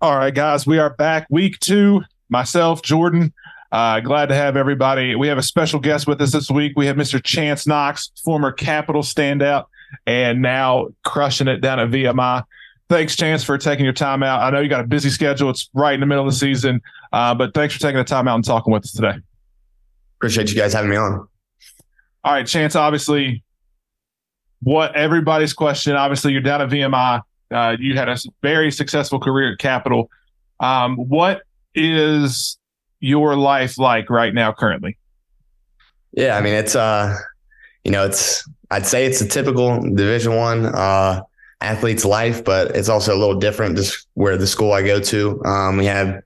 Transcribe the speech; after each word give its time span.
All 0.00 0.16
right, 0.16 0.34
guys, 0.34 0.66
we 0.66 0.80
are 0.80 0.90
back. 0.90 1.28
Week 1.30 1.60
two. 1.60 2.02
Myself, 2.28 2.82
Jordan. 2.82 3.32
Uh, 3.72 4.00
glad 4.00 4.28
to 4.28 4.34
have 4.34 4.56
everybody. 4.56 5.14
We 5.14 5.28
have 5.28 5.38
a 5.38 5.42
special 5.42 5.80
guest 5.80 6.06
with 6.06 6.20
us 6.20 6.32
this 6.32 6.50
week. 6.50 6.74
We 6.76 6.86
have 6.86 6.96
Mr. 6.96 7.22
Chance 7.22 7.66
Knox, 7.66 8.12
former 8.24 8.52
Capital 8.52 9.02
standout, 9.02 9.66
and 10.06 10.40
now 10.42 10.88
crushing 11.04 11.48
it 11.48 11.60
down 11.60 11.80
at 11.80 11.90
VMI. 11.90 12.44
Thanks, 12.88 13.16
Chance, 13.16 13.42
for 13.42 13.58
taking 13.58 13.84
your 13.84 13.94
time 13.94 14.22
out. 14.22 14.42
I 14.42 14.50
know 14.50 14.60
you 14.60 14.68
got 14.68 14.80
a 14.80 14.86
busy 14.86 15.10
schedule. 15.10 15.50
It's 15.50 15.70
right 15.74 15.94
in 15.94 16.00
the 16.00 16.06
middle 16.06 16.26
of 16.26 16.32
the 16.32 16.38
season, 16.38 16.82
uh, 17.12 17.34
but 17.34 17.54
thanks 17.54 17.74
for 17.74 17.80
taking 17.80 17.96
the 17.96 18.04
time 18.04 18.28
out 18.28 18.36
and 18.36 18.44
talking 18.44 18.72
with 18.72 18.84
us 18.84 18.92
today. 18.92 19.14
Appreciate 20.18 20.50
you 20.50 20.56
guys 20.56 20.72
having 20.72 20.90
me 20.90 20.96
on. 20.96 21.26
All 22.24 22.32
right, 22.32 22.46
Chance, 22.46 22.76
obviously, 22.76 23.42
what 24.62 24.94
everybody's 24.94 25.52
question, 25.52 25.94
obviously, 25.94 26.32
you're 26.32 26.40
down 26.40 26.62
at 26.62 26.68
VMI. 26.68 27.22
Uh, 27.50 27.76
you 27.78 27.96
had 27.96 28.08
a 28.08 28.16
very 28.42 28.70
successful 28.70 29.18
career 29.18 29.52
at 29.52 29.58
Capital. 29.58 30.10
Um, 30.60 30.96
what 30.96 31.42
is 31.74 32.58
your 33.04 33.36
life 33.36 33.76
like 33.78 34.08
right 34.08 34.32
now 34.32 34.50
currently? 34.50 34.96
Yeah, 36.12 36.38
I 36.38 36.40
mean 36.40 36.54
it's 36.54 36.74
uh 36.74 37.16
you 37.84 37.90
know 37.90 38.04
it's 38.06 38.48
I'd 38.70 38.86
say 38.86 39.04
it's 39.04 39.20
a 39.20 39.28
typical 39.28 39.80
division 39.80 40.36
1 40.36 40.66
uh 40.66 41.20
athlete's 41.60 42.04
life, 42.04 42.42
but 42.44 42.74
it's 42.74 42.88
also 42.88 43.14
a 43.14 43.18
little 43.18 43.38
different 43.38 43.76
just 43.76 44.06
where 44.14 44.36
the 44.38 44.46
school 44.46 44.72
I 44.72 44.82
go 44.82 45.00
to. 45.00 45.44
Um 45.44 45.76
we 45.76 45.84
have 45.84 46.22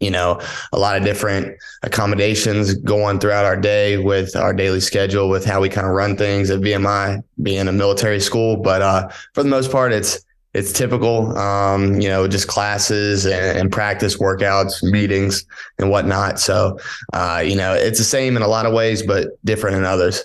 you 0.00 0.10
know 0.10 0.38
a 0.72 0.78
lot 0.78 0.98
of 0.98 1.04
different 1.04 1.56
accommodations 1.84 2.74
going 2.74 3.18
throughout 3.18 3.46
our 3.46 3.56
day 3.56 3.96
with 3.96 4.36
our 4.36 4.52
daily 4.52 4.80
schedule 4.80 5.30
with 5.30 5.46
how 5.46 5.60
we 5.62 5.70
kind 5.70 5.86
of 5.86 5.94
run 5.94 6.18
things 6.18 6.50
at 6.50 6.60
VMI 6.60 7.22
being 7.42 7.66
a 7.66 7.72
military 7.72 8.20
school, 8.20 8.58
but 8.58 8.82
uh 8.82 9.08
for 9.32 9.42
the 9.42 9.48
most 9.48 9.72
part 9.72 9.92
it's 9.92 10.20
it's 10.52 10.72
typical, 10.72 11.36
um, 11.38 12.00
you 12.00 12.08
know, 12.08 12.26
just 12.26 12.48
classes 12.48 13.24
and, 13.24 13.58
and, 13.58 13.72
practice 13.72 14.16
workouts, 14.16 14.82
meetings 14.82 15.44
and 15.78 15.90
whatnot. 15.90 16.40
So, 16.40 16.78
uh, 17.12 17.42
you 17.44 17.54
know, 17.54 17.72
it's 17.72 17.98
the 17.98 18.04
same 18.04 18.36
in 18.36 18.42
a 18.42 18.48
lot 18.48 18.66
of 18.66 18.72
ways, 18.72 19.02
but 19.02 19.28
different 19.44 19.76
in 19.76 19.84
others. 19.84 20.24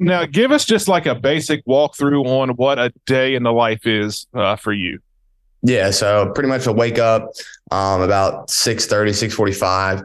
Now, 0.00 0.24
give 0.24 0.50
us 0.50 0.64
just 0.64 0.88
like 0.88 1.06
a 1.06 1.14
basic 1.14 1.64
walkthrough 1.66 2.24
on 2.26 2.50
what 2.50 2.78
a 2.78 2.92
day 3.06 3.34
in 3.34 3.42
the 3.44 3.52
life 3.52 3.86
is 3.86 4.26
uh, 4.34 4.56
for 4.56 4.72
you. 4.72 4.98
Yeah. 5.62 5.90
So 5.90 6.32
pretty 6.34 6.48
much 6.48 6.66
a 6.66 6.72
wake 6.72 6.98
up 6.98 7.30
um, 7.70 8.00
about 8.00 8.50
6 8.50 8.82
645, 8.82 10.02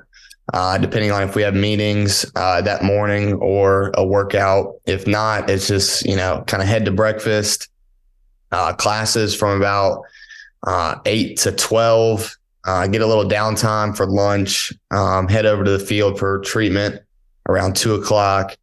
uh, 0.54 0.78
depending 0.78 1.12
on 1.12 1.24
if 1.24 1.34
we 1.34 1.42
have 1.42 1.56
meetings 1.56 2.26
uh, 2.36 2.62
that 2.62 2.84
morning 2.84 3.34
or 3.36 3.92
a 3.96 4.06
workout. 4.06 4.76
If 4.86 5.08
not, 5.08 5.50
it's 5.50 5.68
just, 5.68 6.06
you 6.06 6.18
know, 6.18 6.44
kind 6.46 6.62
of 6.62 6.68
head 6.68 6.86
to 6.86 6.92
breakfast, 6.92 7.70
uh, 8.56 8.74
classes 8.74 9.36
from 9.36 9.58
about 9.58 10.04
uh, 10.66 10.96
8 11.06 11.38
to 11.40 11.52
12. 11.52 12.38
Uh, 12.66 12.88
get 12.88 13.02
a 13.02 13.06
little 13.06 13.26
downtime 13.26 13.96
for 13.96 14.08
lunch, 14.08 14.74
um, 14.92 15.28
head 15.28 15.46
over 15.46 15.64
to 15.64 15.72
the 15.72 15.80
field 15.80 16.18
for 16.18 16.40
treatment 16.40 17.02
around 17.50 17.76
2 17.76 17.96
o'clock. 17.96 18.58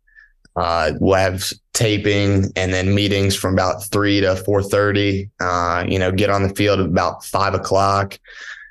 Uh, 0.57 0.93
we'll 0.99 1.15
have 1.15 1.53
taping 1.73 2.47
and 2.57 2.73
then 2.73 2.95
meetings 2.95 3.37
from 3.37 3.53
about 3.53 3.85
3 3.85 4.23
to 4.23 4.29
4.30. 4.29 5.31
Uh, 5.41 5.85
you 5.87 5.99
know, 5.99 6.11
get 6.11 6.31
on 6.31 6.43
the 6.43 6.55
field 6.55 6.81
about 6.81 7.25
5 7.25 7.55
o'clock 7.55 8.19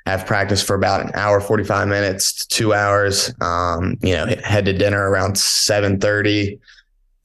have 0.06 0.26
practice 0.26 0.60
for 0.60 0.74
about 0.74 1.00
an 1.00 1.12
hour 1.14 1.40
45 1.40 1.86
minutes 1.86 2.44
two 2.46 2.74
hours 2.74 3.32
um, 3.40 3.96
you 4.02 4.12
know 4.12 4.26
head 4.42 4.64
to 4.64 4.72
dinner 4.72 5.08
around 5.08 5.34
7.30 5.34 6.58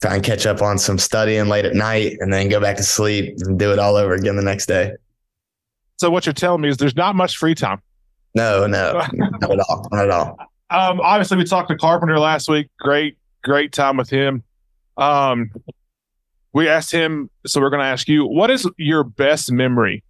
try 0.00 0.14
and 0.14 0.22
catch 0.22 0.46
up 0.46 0.62
on 0.62 0.78
some 0.78 0.98
studying 0.98 1.48
late 1.48 1.64
at 1.64 1.74
night 1.74 2.16
and 2.20 2.32
then 2.32 2.48
go 2.48 2.60
back 2.60 2.76
to 2.76 2.82
sleep 2.82 3.34
and 3.40 3.58
do 3.58 3.72
it 3.72 3.78
all 3.78 3.96
over 3.96 4.14
again 4.14 4.36
the 4.36 4.42
next 4.42 4.66
day. 4.66 4.92
So 5.96 6.10
what 6.10 6.26
you're 6.26 6.32
telling 6.32 6.60
me 6.60 6.68
is 6.68 6.76
there's 6.76 6.96
not 6.96 7.16
much 7.16 7.36
free 7.36 7.54
time. 7.54 7.82
No, 8.34 8.66
no, 8.66 9.02
not 9.12 9.50
at 9.50 9.60
all. 9.60 9.88
Not 9.90 10.04
at 10.04 10.10
all. 10.10 10.38
Um, 10.70 11.00
obviously 11.00 11.36
we 11.38 11.44
talked 11.44 11.68
to 11.70 11.76
Carpenter 11.76 12.18
last 12.18 12.48
week. 12.48 12.68
Great, 12.78 13.18
great 13.42 13.72
time 13.72 13.96
with 13.96 14.10
him. 14.10 14.44
Um, 14.96 15.50
we 16.52 16.68
asked 16.68 16.92
him, 16.92 17.30
so 17.46 17.60
we're 17.60 17.70
going 17.70 17.80
to 17.80 17.86
ask 17.86 18.08
you, 18.08 18.24
what 18.26 18.50
is 18.50 18.68
your 18.76 19.04
best 19.04 19.50
memory 19.50 20.04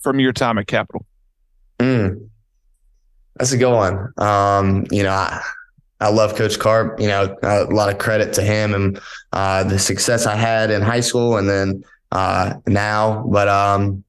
from 0.00 0.20
your 0.20 0.32
time 0.32 0.58
at 0.58 0.66
Capital? 0.66 1.04
Mm, 1.78 2.28
that's 3.36 3.52
a 3.52 3.58
good 3.58 3.74
one. 3.74 4.12
Um, 4.18 4.86
you 4.90 5.02
know, 5.02 5.10
I, 5.10 5.42
I 6.00 6.10
love 6.10 6.34
Coach 6.34 6.58
Carp. 6.58 7.00
You 7.00 7.08
know, 7.08 7.36
a 7.42 7.64
lot 7.64 7.90
of 7.90 7.98
credit 7.98 8.32
to 8.34 8.42
him 8.42 8.74
and 8.74 9.00
uh, 9.32 9.64
the 9.64 9.78
success 9.78 10.26
I 10.26 10.36
had 10.36 10.70
in 10.70 10.82
high 10.82 11.00
school 11.00 11.36
and 11.36 11.48
then 11.48 11.84
uh, 12.12 12.54
now. 12.66 13.24
But 13.28 13.48
um, 13.48 14.04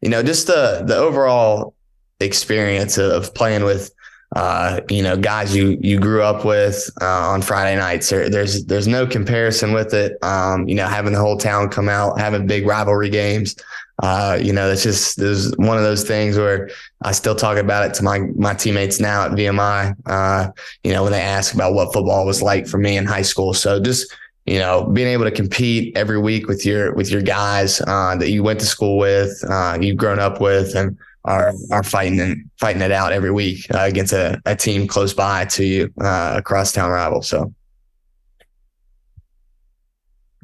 you 0.00 0.08
know, 0.08 0.22
just 0.22 0.46
the 0.46 0.82
the 0.86 0.96
overall 0.96 1.74
experience 2.20 2.98
of 2.98 3.34
playing 3.34 3.64
with 3.64 3.90
uh, 4.34 4.80
you 4.90 5.02
know 5.02 5.16
guys 5.16 5.54
you 5.54 5.78
you 5.80 6.00
grew 6.00 6.22
up 6.22 6.44
with 6.44 6.90
uh, 7.00 7.28
on 7.28 7.42
Friday 7.42 7.76
nights. 7.76 8.08
There, 8.10 8.28
there's 8.28 8.64
there's 8.64 8.88
no 8.88 9.06
comparison 9.06 9.72
with 9.72 9.94
it. 9.94 10.22
Um, 10.22 10.68
you 10.68 10.74
know, 10.74 10.86
having 10.86 11.12
the 11.12 11.20
whole 11.20 11.36
town 11.36 11.68
come 11.68 11.88
out, 11.88 12.18
having 12.18 12.46
big 12.46 12.66
rivalry 12.66 13.10
games 13.10 13.56
uh, 14.02 14.38
you 14.40 14.52
know, 14.52 14.70
it's 14.70 14.82
just 14.82 15.18
there's 15.18 15.56
one 15.56 15.78
of 15.78 15.82
those 15.82 16.04
things 16.04 16.36
where 16.36 16.68
I 17.02 17.12
still 17.12 17.34
talk 17.34 17.56
about 17.56 17.88
it 17.88 17.94
to 17.94 18.02
my 18.02 18.18
my 18.36 18.54
teammates 18.54 19.00
now 19.00 19.24
at 19.24 19.32
VMI. 19.32 19.96
Uh, 20.04 20.50
you 20.84 20.92
know, 20.92 21.02
when 21.02 21.12
they 21.12 21.20
ask 21.20 21.54
about 21.54 21.72
what 21.72 21.92
football 21.92 22.26
was 22.26 22.42
like 22.42 22.66
for 22.66 22.78
me 22.78 22.96
in 22.96 23.06
high 23.06 23.22
school. 23.22 23.54
So 23.54 23.80
just 23.80 24.14
you 24.44 24.60
know, 24.60 24.84
being 24.84 25.08
able 25.08 25.24
to 25.24 25.30
compete 25.30 25.96
every 25.96 26.18
week 26.18 26.46
with 26.46 26.64
your 26.64 26.94
with 26.94 27.10
your 27.10 27.22
guys 27.22 27.80
uh, 27.80 28.16
that 28.16 28.30
you 28.30 28.42
went 28.42 28.60
to 28.60 28.66
school 28.66 28.96
with, 28.96 29.42
uh, 29.48 29.76
you've 29.80 29.96
grown 29.96 30.20
up 30.20 30.40
with, 30.40 30.76
and 30.76 30.96
are 31.24 31.52
are 31.72 31.82
fighting 31.82 32.20
and 32.20 32.48
fighting 32.58 32.82
it 32.82 32.92
out 32.92 33.12
every 33.12 33.32
week 33.32 33.66
uh, 33.74 33.80
against 33.80 34.12
a, 34.12 34.40
a 34.46 34.54
team 34.54 34.86
close 34.86 35.12
by 35.12 35.46
to 35.46 35.64
you, 35.64 35.92
uh, 36.00 36.34
a 36.36 36.42
crosstown 36.42 36.90
rival. 36.90 37.22
So, 37.22 37.52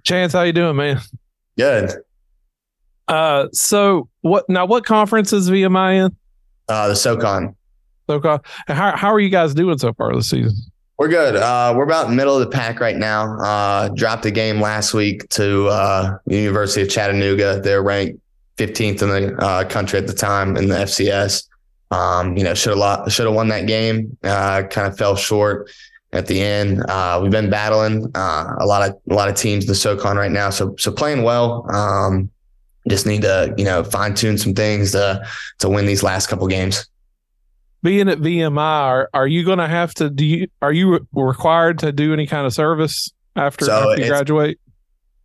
Chance, 0.03 0.33
how 0.33 0.43
you 0.43 0.53
doing, 0.53 0.75
man? 0.75 1.01
Good. 1.57 1.93
Uh, 3.09 3.49
so 3.53 4.09
what 4.21 4.49
now? 4.49 4.67
What 4.67 4.85
conference 4.85 5.33
is 5.33 5.51
VMI 5.51 6.07
in? 6.07 6.17
Uh, 6.69 6.89
the 6.89 6.97
SoCon. 6.97 7.55
SoCon. 8.09 8.41
How 8.69 8.97
how 8.97 9.13
are 9.13 9.21
you 9.21 9.29
guys 9.29 9.55
doing 9.55 9.79
so 9.79 9.93
far 9.93 10.15
this 10.15 10.31
season? 10.31 10.57
We're 10.99 11.09
good. 11.09 11.37
Uh, 11.37 11.75
we're 11.77 11.85
about 11.85 12.13
middle 12.13 12.37
of 12.37 12.41
the 12.41 12.51
pack 12.51 12.79
right 12.79 12.97
now. 12.97 13.37
Uh, 13.41 13.89
dropped 13.89 14.25
a 14.25 14.31
game 14.31 14.61
last 14.61 14.95
week 14.95 15.29
to 15.31 15.67
uh, 15.67 16.19
University 16.27 16.83
of 16.83 16.91
Chattanooga. 16.91 17.61
They're 17.61 17.83
ranked 17.83 18.21
15th 18.57 19.03
in 19.03 19.09
the 19.09 19.37
uh, 19.43 19.65
country 19.65 19.99
at 19.99 20.07
the 20.07 20.13
time 20.13 20.57
in 20.57 20.69
the 20.69 20.77
FCS. 20.77 21.49
Um, 21.91 22.37
you 22.37 22.45
know, 22.45 22.55
should 22.55 22.77
have 22.79 23.13
should 23.13 23.27
have 23.27 23.34
won 23.34 23.49
that 23.49 23.67
game. 23.67 24.17
Uh, 24.23 24.63
kind 24.63 24.87
of 24.87 24.97
fell 24.97 25.17
short 25.17 25.71
at 26.13 26.27
the 26.27 26.41
end. 26.41 26.84
Uh, 26.89 27.21
we've 27.23 27.33
been 27.33 27.51
battling 27.51 28.11
uh, 28.15 28.55
a 28.59 28.67
lot 28.67 28.89
of 28.89 28.97
a 29.11 29.15
lot 29.15 29.29
of 29.29 29.34
teams 29.34 29.65
in 29.65 29.69
the 29.69 29.75
SoCon 29.75 30.17
right 30.17 30.31
now, 30.31 30.51
so 30.51 30.75
so 30.79 30.93
playing 30.93 31.23
well. 31.23 31.67
Um, 31.75 32.31
just 32.88 33.06
need 33.06 33.22
to 33.22 33.54
you 33.56 33.65
know 33.65 33.84
fine 33.84 34.15
tune 34.15 34.38
some 34.38 34.54
things 34.54 34.93
to 34.93 35.25
to 35.59 35.69
win 35.69 35.87
these 35.87 36.03
last 36.03 36.28
couple 36.28 36.47
games. 36.47 36.88
Being 37.82 38.09
at 38.09 38.19
VMI, 38.19 38.59
are, 38.59 39.10
are 39.12 39.26
you 39.26 39.44
going 39.44 39.59
to 39.59 39.66
have 39.66 39.93
to 39.94 40.09
do? 40.09 40.25
You, 40.25 40.47
are 40.60 40.72
you 40.72 41.04
required 41.12 41.81
to 41.81 41.91
do 41.91 42.12
any 42.12 42.28
kind 42.28 42.47
of 42.47 42.53
service 42.53 43.10
after, 43.34 43.65
so 43.65 43.91
after 43.91 44.03
you 44.03 44.09
graduate? 44.09 44.60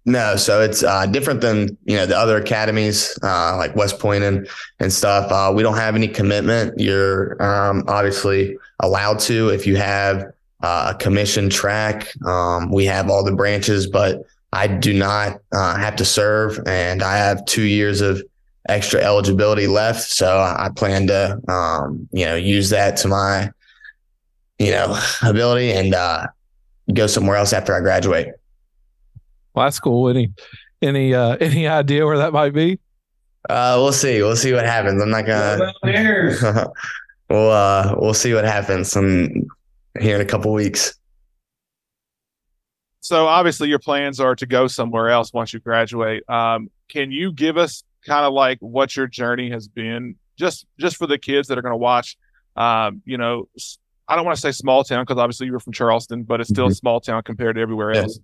No, 0.05 0.37
so 0.37 0.61
it's 0.61 0.83
uh, 0.83 1.05
different 1.05 1.41
than 1.41 1.77
you 1.83 1.97
know 1.97 2.05
the 2.05 2.17
other 2.17 2.37
academies 2.37 3.19
uh, 3.23 3.57
like 3.57 3.75
West 3.75 3.99
Point 3.99 4.23
and 4.23 4.47
and 4.79 4.91
stuff. 4.91 5.29
Uh, 5.29 5.51
we 5.53 5.61
don't 5.61 5.75
have 5.75 5.95
any 5.95 6.07
commitment. 6.07 6.79
You're 6.79 7.41
um, 7.43 7.83
obviously 7.87 8.57
allowed 8.79 9.19
to 9.19 9.49
if 9.49 9.67
you 9.67 9.75
have 9.75 10.31
uh, 10.61 10.93
a 10.95 10.97
commission 10.97 11.49
track. 11.49 12.07
Um, 12.25 12.71
we 12.71 12.85
have 12.85 13.09
all 13.09 13.23
the 13.23 13.35
branches, 13.35 13.85
but 13.85 14.23
I 14.53 14.67
do 14.67 14.93
not 14.93 15.41
uh, 15.51 15.77
have 15.77 15.95
to 15.97 16.05
serve, 16.05 16.59
and 16.65 17.03
I 17.03 17.17
have 17.17 17.45
two 17.45 17.63
years 17.63 18.01
of 18.01 18.21
extra 18.69 19.01
eligibility 19.01 19.67
left. 19.67 20.01
So 20.09 20.37
I 20.37 20.69
plan 20.75 21.07
to, 21.07 21.39
um, 21.51 22.07
you 22.11 22.25
know, 22.25 22.35
use 22.35 22.69
that 22.69 22.97
to 22.97 23.07
my, 23.07 23.51
you 24.59 24.71
know, 24.71 24.99
ability 25.21 25.71
and 25.71 25.93
uh, 25.93 26.27
go 26.93 27.07
somewhere 27.07 27.35
else 27.35 27.53
after 27.53 27.73
I 27.73 27.79
graduate. 27.81 28.27
Well, 29.53 29.65
that's 29.65 29.79
cool. 29.79 30.09
Any, 30.09 30.33
any, 30.81 31.13
uh, 31.13 31.35
any 31.41 31.67
idea 31.67 32.05
where 32.05 32.17
that 32.17 32.33
might 32.33 32.53
be? 32.53 32.79
Uh, 33.49 33.75
we'll 33.77 33.93
see. 33.93 34.21
We'll 34.21 34.35
see 34.35 34.53
what 34.53 34.65
happens. 34.65 35.01
I'm 35.01 35.09
not 35.09 35.25
gonna. 35.25 35.71
we'll 37.29 37.51
uh, 37.51 37.95
we'll 37.97 38.13
see 38.13 38.33
what 38.33 38.43
happens. 38.43 38.93
I'm 38.95 39.47
here 39.99 40.15
in 40.15 40.21
a 40.21 40.25
couple 40.25 40.51
weeks. 40.51 40.95
So 43.07 43.25
obviously 43.25 43.69
your 43.69 43.79
plans 43.79 44.19
are 44.19 44.35
to 44.35 44.45
go 44.45 44.67
somewhere 44.67 45.09
else 45.09 45.31
once 45.31 45.53
you 45.53 45.61
graduate. 45.61 46.29
Um, 46.29 46.69
can 46.89 47.09
you 47.09 47.31
give 47.31 47.55
us 47.55 47.85
kind 48.05 48.25
of 48.25 48.33
like 48.33 48.57
what 48.59 48.97
your 48.97 49.07
journey 49.07 49.49
has 49.49 49.69
been, 49.69 50.17
just 50.35 50.65
just 50.77 50.97
for 50.97 51.07
the 51.07 51.17
kids 51.17 51.47
that 51.47 51.57
are 51.57 51.61
going 51.61 51.71
to 51.71 51.77
watch? 51.77 52.17
Um, 52.57 53.01
you 53.05 53.17
know, 53.17 53.47
I 54.09 54.17
don't 54.17 54.25
want 54.25 54.35
to 54.35 54.41
say 54.41 54.51
small 54.51 54.83
town 54.83 55.05
because 55.05 55.17
obviously 55.21 55.45
you 55.45 55.53
were 55.53 55.61
from 55.61 55.71
Charleston, 55.71 56.23
but 56.23 56.41
it's 56.41 56.49
still 56.49 56.65
mm-hmm. 56.65 56.73
a 56.73 56.75
small 56.75 56.99
town 56.99 57.23
compared 57.23 57.55
to 57.55 57.61
everywhere 57.61 57.93
else. 57.93 58.19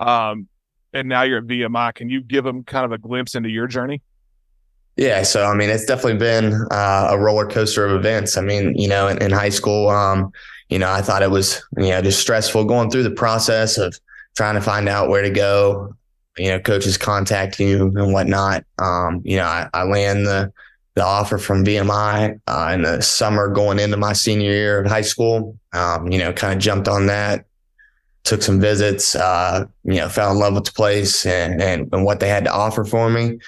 Um, 0.00 0.48
and 0.94 1.10
now 1.10 1.24
you're 1.24 1.38
at 1.38 1.44
VMI. 1.44 1.92
Can 1.92 2.08
you 2.08 2.22
give 2.22 2.42
them 2.42 2.64
kind 2.64 2.86
of 2.86 2.92
a 2.92 2.98
glimpse 2.98 3.34
into 3.34 3.50
your 3.50 3.66
journey? 3.66 4.00
Yeah, 4.96 5.24
so 5.24 5.44
I 5.44 5.54
mean, 5.54 5.68
it's 5.68 5.84
definitely 5.84 6.18
been 6.18 6.54
uh, 6.70 7.08
a 7.10 7.18
roller 7.18 7.46
coaster 7.46 7.84
of 7.84 7.92
events. 7.92 8.38
I 8.38 8.40
mean, 8.40 8.78
you 8.78 8.88
know, 8.88 9.08
in, 9.08 9.22
in 9.22 9.30
high 9.30 9.50
school, 9.50 9.90
um, 9.90 10.32
you 10.70 10.78
know, 10.78 10.90
I 10.90 11.02
thought 11.02 11.22
it 11.22 11.30
was, 11.30 11.62
you 11.76 11.90
know, 11.90 12.00
just 12.00 12.20
stressful 12.20 12.64
going 12.64 12.90
through 12.90 13.02
the 13.02 13.10
process 13.10 13.76
of 13.76 13.94
trying 14.36 14.54
to 14.54 14.60
find 14.60 14.88
out 14.88 15.08
where 15.08 15.22
to 15.22 15.30
go. 15.30 15.94
You 16.38 16.50
know, 16.50 16.60
coaches 16.60 16.96
contact 16.96 17.60
you 17.60 17.92
and 17.94 18.12
whatnot. 18.12 18.64
Um, 18.78 19.20
you 19.24 19.36
know, 19.36 19.44
I, 19.44 19.68
I 19.74 19.84
land 19.84 20.26
the 20.26 20.52
the 20.94 21.04
offer 21.04 21.38
from 21.38 21.64
VMI 21.64 22.38
uh, 22.46 22.70
in 22.74 22.82
the 22.82 23.00
summer 23.00 23.48
going 23.48 23.78
into 23.78 23.96
my 23.96 24.12
senior 24.12 24.50
year 24.50 24.80
of 24.80 24.86
high 24.86 25.02
school. 25.02 25.58
Um, 25.72 26.12
you 26.12 26.18
know, 26.18 26.32
kind 26.32 26.52
of 26.52 26.58
jumped 26.58 26.86
on 26.86 27.06
that, 27.06 27.46
took 28.24 28.42
some 28.42 28.60
visits, 28.60 29.14
uh, 29.14 29.64
you 29.84 29.94
know, 29.94 30.10
fell 30.10 30.32
in 30.32 30.38
love 30.38 30.54
with 30.54 30.64
the 30.64 30.72
place 30.72 31.24
and, 31.24 31.62
and, 31.62 31.88
and 31.92 32.04
what 32.04 32.20
they 32.20 32.28
had 32.28 32.44
to 32.44 32.52
offer 32.52 32.84
for 32.84 33.08
me 33.08 33.38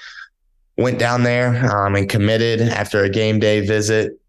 went 0.77 0.99
down 0.99 1.23
there 1.23 1.71
um, 1.71 1.95
and 1.95 2.09
committed 2.09 2.61
after 2.61 3.03
a 3.03 3.09
game 3.09 3.39
day 3.39 3.65
visit 3.65 4.19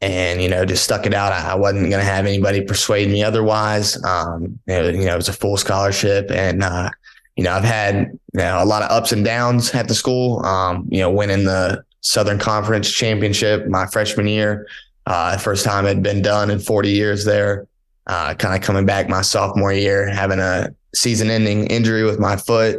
and 0.00 0.40
you 0.40 0.48
know 0.48 0.64
just 0.64 0.84
stuck 0.84 1.06
it 1.06 1.14
out. 1.14 1.32
I, 1.32 1.54
wasn't 1.54 1.90
going 1.90 2.02
to 2.02 2.10
have 2.10 2.26
anybody 2.26 2.60
persuade 2.62 3.08
me 3.08 3.22
otherwise. 3.22 4.02
Um, 4.04 4.58
it, 4.66 4.94
you 4.94 5.04
know 5.04 5.14
it 5.14 5.16
was 5.16 5.28
a 5.28 5.32
full 5.32 5.56
scholarship 5.56 6.30
and 6.30 6.62
uh, 6.62 6.90
you 7.36 7.44
know 7.44 7.52
i've 7.52 7.64
had 7.64 8.10
you 8.34 8.40
know, 8.40 8.62
a 8.62 8.64
lot 8.64 8.82
of 8.82 8.90
ups 8.90 9.12
and 9.12 9.24
downs 9.24 9.74
at 9.74 9.88
the 9.88 9.94
school. 9.94 10.44
Um, 10.44 10.86
you 10.90 11.00
know 11.00 11.10
winning 11.10 11.44
the 11.44 11.82
southern 12.00 12.38
conference 12.38 12.90
championship 12.90 13.66
my 13.66 13.86
freshman 13.86 14.28
year 14.28 14.66
uh, 15.08 15.38
first 15.38 15.64
time 15.64 15.86
it 15.86 15.88
had 15.88 16.02
been 16.02 16.20
done 16.20 16.50
in 16.50 16.58
40 16.58 16.90
years 16.90 17.24
there. 17.24 17.66
Uh, 18.06 18.34
kind 18.34 18.54
of 18.54 18.62
coming 18.62 18.86
back 18.86 19.08
my 19.08 19.20
sophomore 19.20 19.72
year 19.72 20.08
having 20.08 20.38
a 20.38 20.74
season 20.94 21.30
ending 21.30 21.66
injury 21.66 22.04
with 22.04 22.18
my 22.18 22.36
foot 22.36 22.78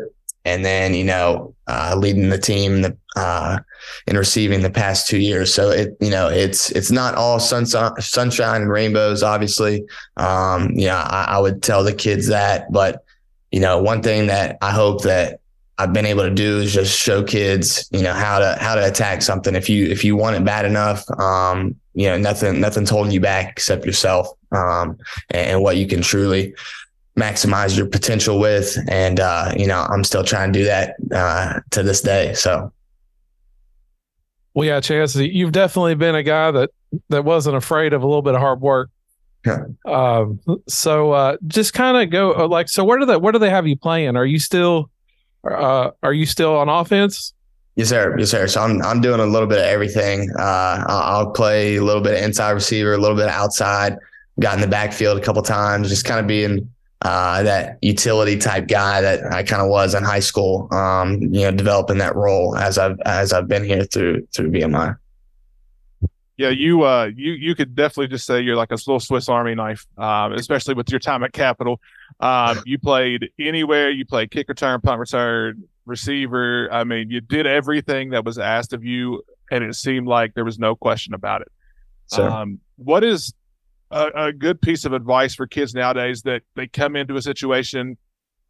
and 0.50 0.66
then 0.66 0.94
you 0.94 1.04
know 1.04 1.54
uh, 1.68 1.96
leading 1.96 2.30
the 2.30 2.38
team 2.38 2.82
the, 2.82 2.98
uh, 3.16 3.60
in 4.08 4.18
receiving 4.18 4.62
the 4.62 4.70
past 4.70 5.08
two 5.08 5.20
years. 5.20 5.54
So 5.54 5.70
it 5.70 5.96
you 6.00 6.10
know 6.10 6.28
it's 6.28 6.72
it's 6.72 6.92
not 6.92 7.16
all 7.16 7.40
sunshine 7.40 7.94
sunshine 8.00 8.64
and 8.64 8.72
rainbows. 8.72 9.22
Obviously, 9.24 9.86
um, 10.18 10.76
I, 10.80 11.26
I 11.30 11.40
would 11.40 11.62
tell 11.62 11.84
the 11.84 11.94
kids 11.94 12.28
that. 12.28 12.72
But 12.72 13.04
you 13.52 13.60
know, 13.60 13.82
one 13.82 14.02
thing 14.02 14.28
that 14.28 14.58
I 14.62 14.72
hope 14.72 15.04
that 15.04 15.40
I've 15.78 15.94
been 15.94 16.06
able 16.06 16.24
to 16.24 16.34
do 16.34 16.58
is 16.60 16.74
just 16.74 17.00
show 17.00 17.24
kids, 17.24 17.88
you 17.92 18.02
know, 18.02 18.14
how 18.14 18.40
to 18.40 18.58
how 18.60 18.76
to 18.76 18.86
attack 18.86 19.22
something. 19.22 19.56
If 19.56 19.70
you 19.70 19.86
if 19.86 20.04
you 20.04 20.16
want 20.16 20.36
it 20.36 20.44
bad 20.44 20.66
enough, 20.66 21.10
um, 21.20 21.76
you 21.94 22.08
know, 22.08 22.18
nothing 22.18 22.60
nothing's 22.60 22.90
holding 22.90 23.14
you 23.14 23.22
back 23.22 23.52
except 23.52 23.86
yourself, 23.86 24.28
um, 24.52 24.98
and, 25.30 25.52
and 25.52 25.62
what 25.62 25.78
you 25.78 25.88
can 25.88 26.02
truly 26.02 26.56
maximize 27.18 27.78
your 27.78 27.88
potential 27.88 28.40
with. 28.40 28.78
And, 28.90 29.20
uh, 29.20 29.54
you 29.58 29.68
know, 29.68 29.86
I'm 29.90 30.04
still 30.04 30.24
trying 30.24 30.54
to 30.54 30.60
do 30.60 30.66
that 30.66 30.96
uh, 31.14 31.60
to 31.72 31.84
this 31.84 32.02
day. 32.02 32.34
So. 32.34 32.72
Well, 34.54 34.68
yeah, 34.68 34.80
Chance, 34.80 35.16
you've 35.16 35.52
definitely 35.52 35.96
been 35.96 36.16
a 36.16 36.24
guy 36.24 36.52
that, 36.52 36.72
that 37.10 37.24
wasn't 37.24 37.56
afraid 37.56 37.94
of 37.94 38.04
a 38.04 38.08
little 38.08 38.22
bit 38.22 38.36
of 38.36 38.42
hard 38.42 38.62
work. 38.62 38.90
Yeah. 39.46 39.66
Um, 39.86 40.40
so 40.68 41.12
uh, 41.12 41.38
just 41.48 41.74
kind 41.74 41.98
of 41.98 42.10
go 42.10 42.34
uh, 42.34 42.48
like, 42.48 42.68
so 42.68 42.84
where 42.84 43.00
do 43.00 43.06
they, 43.06 43.18
where 43.18 43.32
do 43.32 43.40
they 43.40 43.50
have 43.50 43.68
you 43.68 43.78
playing? 43.78 44.16
Are 44.18 44.26
you 44.26 44.40
still, 44.40 44.90
uh, 45.50 45.92
are 46.04 46.14
you 46.14 46.26
still 46.26 46.58
on 46.58 46.68
offense? 46.68 47.34
Yes, 47.76 47.88
sir. 47.88 48.18
Yes, 48.20 48.32
sir. 48.32 48.46
So 48.48 48.60
I'm 48.60 48.82
I'm 48.82 49.00
doing 49.00 49.22
a 49.22 49.26
little 49.26 49.48
bit 49.48 49.60
of 49.60 49.64
everything. 49.64 50.30
Uh, 50.38 50.84
I'll 50.86 51.32
play 51.32 51.78
a 51.78 51.84
little 51.84 52.02
bit 52.02 52.16
of 52.16 52.22
inside 52.22 52.50
receiver, 52.50 52.94
a 52.94 52.98
little 52.98 53.16
bit 53.16 53.28
of 53.28 53.32
outside. 53.32 53.96
Got 54.42 54.56
in 54.56 54.62
the 54.62 54.68
backfield 54.68 55.18
a 55.18 55.22
couple 55.22 55.42
times, 55.44 55.88
just 55.88 56.04
kind 56.04 56.20
of 56.20 56.28
being 56.28 56.70
uh, 57.02 57.44
that 57.44 57.78
utility 57.82 58.38
type 58.38 58.68
guy 58.68 59.02
that 59.02 59.32
I 59.32 59.44
kind 59.44 59.62
of 59.62 59.70
was 59.70 59.96
in 59.96 60.04
high 60.04 60.20
school. 60.20 60.68
Um, 60.72 61.22
you 61.22 61.42
know, 61.42 61.52
developing 61.52 61.98
that 62.00 62.16
role 62.16 62.56
as 62.58 62.78
I've 62.78 63.00
as 63.06 63.32
I've 63.32 63.48
been 63.48 63.64
here 63.64 63.86
through 63.86 64.28
through 64.36 64.52
VMI. 64.52 64.98
Yeah, 66.38 66.50
you 66.50 66.84
uh, 66.84 67.10
you 67.16 67.34
you 67.34 67.56
could 67.56 67.76
definitely 67.76 68.08
just 68.08 68.26
say 68.26 68.42
you're 68.42 68.56
like 68.56 68.72
a 68.72 68.76
little 68.76 69.00
Swiss 69.00 69.28
Army 69.28 69.56
knife, 69.56 69.86
um, 69.98 70.34
especially 70.34 70.74
with 70.74 70.90
your 70.90 71.00
time 71.00 71.24
at 71.24 71.34
Capital. 71.34 71.82
Um, 72.20 72.62
you 72.66 72.80
played 72.80 73.30
anywhere. 73.40 73.90
You 73.90 74.06
played 74.06 74.32
kick 74.32 74.48
return, 74.50 74.80
punt 74.82 75.00
return, 75.00 75.64
receiver. 75.86 76.72
I 76.72 76.84
mean, 76.84 77.10
you 77.10 77.22
did 77.22 77.46
everything 77.46 78.12
that 78.12 78.24
was 78.24 78.38
asked 78.38 78.74
of 78.74 78.84
you, 78.86 79.22
and 79.52 79.64
it 79.64 79.76
seemed 79.76 80.08
like 80.08 80.34
there 80.34 80.46
was 80.46 80.60
no 80.60 80.76
question 80.76 81.14
about 81.14 81.42
it. 81.42 81.52
Sure. 82.14 82.30
Um, 82.30 82.60
what 82.78 83.04
is 83.04 83.34
a, 83.92 84.08
a, 84.16 84.34
good 84.34 84.62
piece 84.62 84.86
of 84.86 84.94
advice 84.94 85.36
for 85.36 85.48
kids 85.48 85.74
nowadays 85.74 86.22
that 86.24 86.44
they 86.56 86.68
come 86.68 86.96
into 86.96 87.16
a 87.16 87.22
situation 87.22 87.98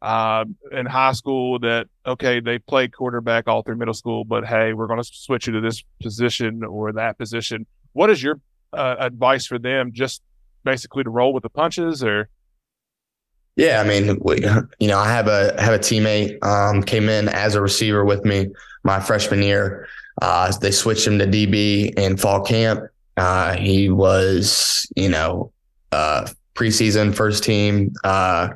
uh, 0.02 0.44
in 0.72 0.86
high 0.86 1.12
school 1.12 1.58
that 1.58 1.86
okay 2.06 2.40
they 2.40 2.58
play 2.58 2.88
quarterback 2.88 3.46
all 3.46 3.62
through 3.62 3.76
middle 3.76 3.94
school 3.94 4.24
but 4.24 4.46
hey 4.46 4.72
we're 4.72 4.86
going 4.86 5.02
to 5.02 5.08
switch 5.12 5.46
you 5.46 5.52
to 5.52 5.60
this 5.60 5.82
position 6.02 6.64
or 6.64 6.92
that 6.92 7.18
position. 7.18 7.66
What 7.92 8.10
is 8.10 8.22
your 8.22 8.40
uh, 8.72 8.96
advice 8.98 9.46
for 9.46 9.58
them 9.58 9.92
just 9.92 10.22
basically 10.64 11.04
to 11.04 11.10
roll 11.10 11.32
with 11.32 11.42
the 11.42 11.50
punches 11.50 12.02
or? 12.02 12.28
Yeah 13.56 13.82
i 13.84 13.86
mean 13.86 14.18
we, 14.22 14.42
you 14.78 14.88
know 14.88 14.98
i 14.98 15.08
have 15.08 15.26
a 15.26 15.60
have 15.60 15.74
a 15.74 15.78
teammate 15.78 16.42
um, 16.44 16.82
came 16.82 17.08
in 17.08 17.28
as 17.28 17.54
a 17.54 17.60
receiver 17.60 18.04
with 18.04 18.24
me 18.24 18.48
my 18.84 19.00
freshman 19.00 19.42
year. 19.42 19.86
Uh, 20.22 20.50
they 20.60 20.70
switched 20.70 21.06
him 21.06 21.18
to 21.18 21.26
db 21.26 21.92
in 21.98 22.16
fall 22.16 22.42
camp 22.42 22.84
uh, 23.20 23.54
he 23.54 23.90
was, 23.90 24.90
you 24.96 25.10
know, 25.10 25.52
uh, 25.92 26.26
preseason 26.54 27.14
first 27.14 27.44
team, 27.44 27.92
uh, 28.02 28.48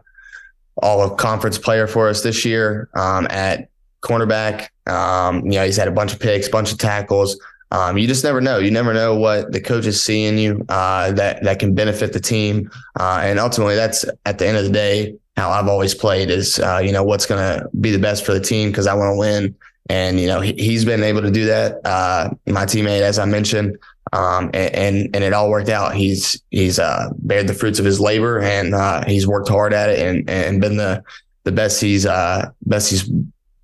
all 0.76 1.02
of 1.02 1.18
conference 1.18 1.58
player 1.58 1.86
for 1.86 2.08
us 2.08 2.22
this 2.22 2.46
year 2.46 2.88
um, 2.94 3.26
at 3.28 3.68
cornerback. 4.00 4.68
Um, 4.86 5.44
you 5.44 5.58
know, 5.58 5.66
he's 5.66 5.76
had 5.76 5.86
a 5.86 5.92
bunch 5.92 6.14
of 6.14 6.18
picks, 6.20 6.48
bunch 6.48 6.72
of 6.72 6.78
tackles. 6.78 7.38
Um, 7.72 7.98
you 7.98 8.08
just 8.08 8.24
never 8.24 8.40
know. 8.40 8.58
You 8.58 8.70
never 8.70 8.94
know 8.94 9.14
what 9.14 9.52
the 9.52 9.60
coaches 9.60 10.02
see 10.02 10.24
in 10.24 10.38
you 10.38 10.64
uh, 10.70 11.12
that 11.12 11.42
that 11.42 11.58
can 11.58 11.74
benefit 11.74 12.14
the 12.14 12.20
team, 12.20 12.70
uh, 12.98 13.20
and 13.22 13.38
ultimately, 13.38 13.74
that's 13.74 14.06
at 14.24 14.38
the 14.38 14.46
end 14.46 14.56
of 14.56 14.64
the 14.64 14.70
day 14.70 15.14
how 15.36 15.50
I've 15.50 15.68
always 15.68 15.94
played. 15.94 16.30
Is 16.30 16.58
uh, 16.60 16.80
you 16.82 16.92
know 16.92 17.02
what's 17.02 17.26
going 17.26 17.40
to 17.40 17.68
be 17.80 17.90
the 17.90 17.98
best 17.98 18.24
for 18.24 18.32
the 18.32 18.40
team 18.40 18.70
because 18.70 18.86
I 18.86 18.94
want 18.94 19.14
to 19.14 19.18
win, 19.18 19.56
and 19.90 20.20
you 20.20 20.26
know 20.26 20.40
he, 20.40 20.72
has 20.72 20.84
been 20.84 21.02
able 21.02 21.22
to 21.22 21.30
do 21.30 21.46
that. 21.46 21.84
Uh, 21.84 22.30
my 22.46 22.64
teammate, 22.64 23.00
as 23.00 23.18
I 23.18 23.24
mentioned, 23.24 23.76
um, 24.14 24.50
and, 24.54 24.74
and, 24.74 25.16
and 25.16 25.24
it 25.24 25.32
all 25.32 25.50
worked 25.50 25.68
out. 25.68 25.94
He's 25.94 26.40
he's 26.50 26.78
uh, 26.78 27.10
bared 27.18 27.48
the 27.48 27.54
fruits 27.54 27.80
of 27.80 27.84
his 27.84 28.00
labor, 28.00 28.40
and 28.40 28.74
uh, 28.74 29.04
he's 29.06 29.26
worked 29.26 29.48
hard 29.48 29.72
at 29.74 29.90
it, 29.90 29.98
and 29.98 30.30
and 30.30 30.60
been 30.60 30.76
the 30.76 31.02
the 31.42 31.52
best 31.52 31.80
he's 31.80 32.06
uh, 32.06 32.50
best 32.62 32.90
he's 32.90 33.10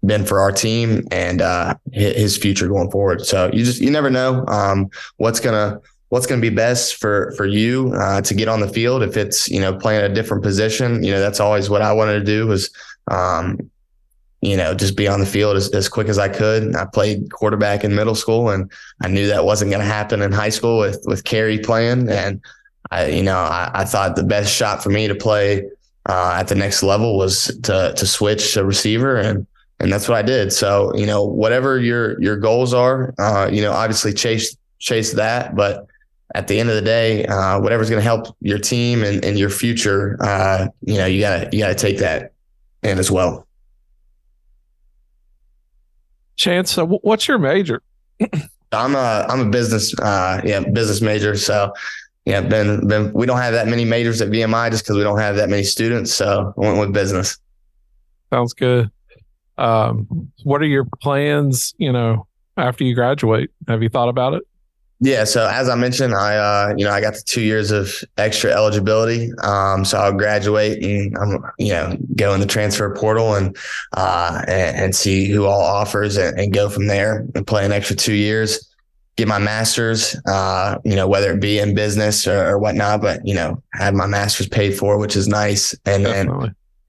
been 0.04 0.24
for 0.24 0.40
our 0.40 0.50
team 0.50 1.06
and 1.12 1.40
uh, 1.40 1.74
his 1.92 2.36
future 2.36 2.66
going 2.66 2.90
forward. 2.90 3.24
So 3.24 3.48
you 3.52 3.64
just 3.64 3.80
you 3.80 3.90
never 3.90 4.10
know 4.10 4.44
um, 4.48 4.90
what's 5.18 5.38
gonna 5.38 5.80
what's 6.08 6.26
gonna 6.26 6.40
be 6.40 6.50
best 6.50 6.96
for 6.96 7.32
for 7.36 7.46
you 7.46 7.94
uh, 7.94 8.20
to 8.22 8.34
get 8.34 8.48
on 8.48 8.58
the 8.58 8.68
field. 8.68 9.04
If 9.04 9.16
it's 9.16 9.48
you 9.48 9.60
know 9.60 9.76
playing 9.76 10.02
a 10.02 10.12
different 10.12 10.42
position, 10.42 11.04
you 11.04 11.12
know 11.12 11.20
that's 11.20 11.38
always 11.38 11.70
what 11.70 11.80
I 11.80 11.92
wanted 11.92 12.18
to 12.18 12.24
do 12.24 12.48
was 12.48 12.70
um, 13.08 13.70
you 14.40 14.56
know, 14.56 14.74
just 14.74 14.96
be 14.96 15.06
on 15.06 15.20
the 15.20 15.26
field 15.26 15.56
as, 15.56 15.70
as 15.70 15.88
quick 15.88 16.08
as 16.08 16.18
I 16.18 16.28
could. 16.28 16.74
I 16.74 16.86
played 16.86 17.30
quarterback 17.30 17.84
in 17.84 17.94
middle 17.94 18.14
school 18.14 18.48
and 18.48 18.70
I 19.02 19.08
knew 19.08 19.26
that 19.26 19.44
wasn't 19.44 19.70
going 19.70 19.82
to 19.82 19.86
happen 19.86 20.22
in 20.22 20.32
high 20.32 20.48
school 20.48 20.78
with, 20.78 21.02
with 21.04 21.24
Kerry 21.24 21.58
playing. 21.58 22.08
And 22.08 22.40
I, 22.90 23.06
you 23.06 23.22
know, 23.22 23.36
I, 23.36 23.70
I 23.74 23.84
thought 23.84 24.16
the 24.16 24.22
best 24.22 24.54
shot 24.54 24.82
for 24.82 24.88
me 24.88 25.08
to 25.08 25.14
play 25.14 25.64
uh, 26.08 26.36
at 26.38 26.48
the 26.48 26.54
next 26.54 26.82
level 26.82 27.18
was 27.18 27.46
to, 27.64 27.92
to 27.94 28.06
switch 28.06 28.54
to 28.54 28.64
receiver. 28.64 29.16
And, 29.16 29.46
and 29.78 29.92
that's 29.92 30.08
what 30.08 30.16
I 30.16 30.22
did. 30.22 30.52
So, 30.52 30.94
you 30.96 31.06
know, 31.06 31.22
whatever 31.22 31.78
your, 31.78 32.20
your 32.20 32.36
goals 32.36 32.72
are, 32.72 33.14
uh, 33.18 33.50
you 33.52 33.60
know, 33.60 33.72
obviously 33.72 34.14
chase, 34.14 34.56
chase 34.78 35.12
that, 35.12 35.54
but 35.54 35.86
at 36.34 36.48
the 36.48 36.58
end 36.58 36.70
of 36.70 36.76
the 36.76 36.82
day, 36.82 37.26
uh, 37.26 37.60
whatever's 37.60 37.90
going 37.90 38.00
to 38.00 38.04
help 38.04 38.34
your 38.40 38.58
team 38.58 39.02
and, 39.04 39.22
and 39.22 39.38
your 39.38 39.50
future, 39.50 40.16
uh, 40.20 40.68
you 40.82 40.96
know, 40.96 41.04
you 41.04 41.20
gotta, 41.20 41.48
you 41.52 41.58
gotta 41.58 41.74
take 41.74 41.98
that 41.98 42.32
in 42.82 42.98
as 42.98 43.10
well. 43.10 43.46
Chance, 46.40 46.70
so 46.70 46.86
what's 46.86 47.28
your 47.28 47.38
major? 47.38 47.82
I'm 48.72 48.94
a 48.94 49.26
I'm 49.28 49.40
a 49.40 49.50
business 49.50 49.94
uh 49.98 50.40
yeah 50.42 50.60
business 50.60 51.02
major. 51.02 51.36
So 51.36 51.70
yeah, 52.24 52.40
been 52.40 52.88
been 52.88 53.12
we 53.12 53.26
don't 53.26 53.36
have 53.36 53.52
that 53.52 53.68
many 53.68 53.84
majors 53.84 54.22
at 54.22 54.30
VMI 54.30 54.70
just 54.70 54.84
because 54.84 54.96
we 54.96 55.02
don't 55.02 55.18
have 55.18 55.36
that 55.36 55.50
many 55.50 55.64
students. 55.64 56.14
So 56.14 56.54
I 56.56 56.60
went 56.60 56.78
with 56.78 56.94
business. 56.94 57.36
Sounds 58.32 58.54
good. 58.54 58.90
Um, 59.58 60.30
what 60.44 60.62
are 60.62 60.66
your 60.66 60.86
plans? 61.02 61.74
You 61.76 61.92
know, 61.92 62.26
after 62.56 62.84
you 62.84 62.94
graduate, 62.94 63.50
have 63.68 63.82
you 63.82 63.90
thought 63.90 64.08
about 64.08 64.32
it? 64.32 64.42
Yeah, 65.02 65.24
so 65.24 65.48
as 65.48 65.70
I 65.70 65.76
mentioned, 65.76 66.14
I 66.14 66.36
uh, 66.36 66.74
you 66.76 66.84
know 66.84 66.90
I 66.90 67.00
got 67.00 67.14
the 67.14 67.22
two 67.24 67.40
years 67.40 67.70
of 67.70 67.90
extra 68.18 68.50
eligibility, 68.50 69.32
um, 69.42 69.82
so 69.82 69.98
I'll 69.98 70.12
graduate 70.12 70.84
and 70.84 71.16
I'm 71.16 71.42
you 71.58 71.72
know 71.72 71.96
go 72.16 72.34
in 72.34 72.40
the 72.40 72.46
transfer 72.46 72.94
portal 72.94 73.34
and 73.34 73.56
uh, 73.96 74.42
and, 74.46 74.76
and 74.76 74.94
see 74.94 75.30
who 75.30 75.46
all 75.46 75.62
offers 75.62 76.18
and, 76.18 76.38
and, 76.38 76.52
go 76.52 76.68
from 76.68 76.86
there 76.86 77.26
and 77.34 77.46
play 77.46 77.64
an 77.64 77.72
extra 77.72 77.96
two 77.96 78.12
years, 78.12 78.68
get 79.16 79.26
my 79.26 79.38
master's, 79.38 80.14
uh, 80.26 80.76
you 80.84 80.96
know 80.96 81.08
whether 81.08 81.32
it 81.32 81.40
be 81.40 81.58
in 81.58 81.74
business 81.74 82.26
or, 82.26 82.50
or, 82.50 82.58
whatnot, 82.58 83.00
but 83.00 83.26
you 83.26 83.34
know 83.34 83.62
have 83.72 83.94
my 83.94 84.06
master's 84.06 84.48
paid 84.48 84.76
for, 84.76 84.98
which 84.98 85.16
is 85.16 85.26
nice, 85.26 85.74
and 85.86 86.04
then 86.04 86.28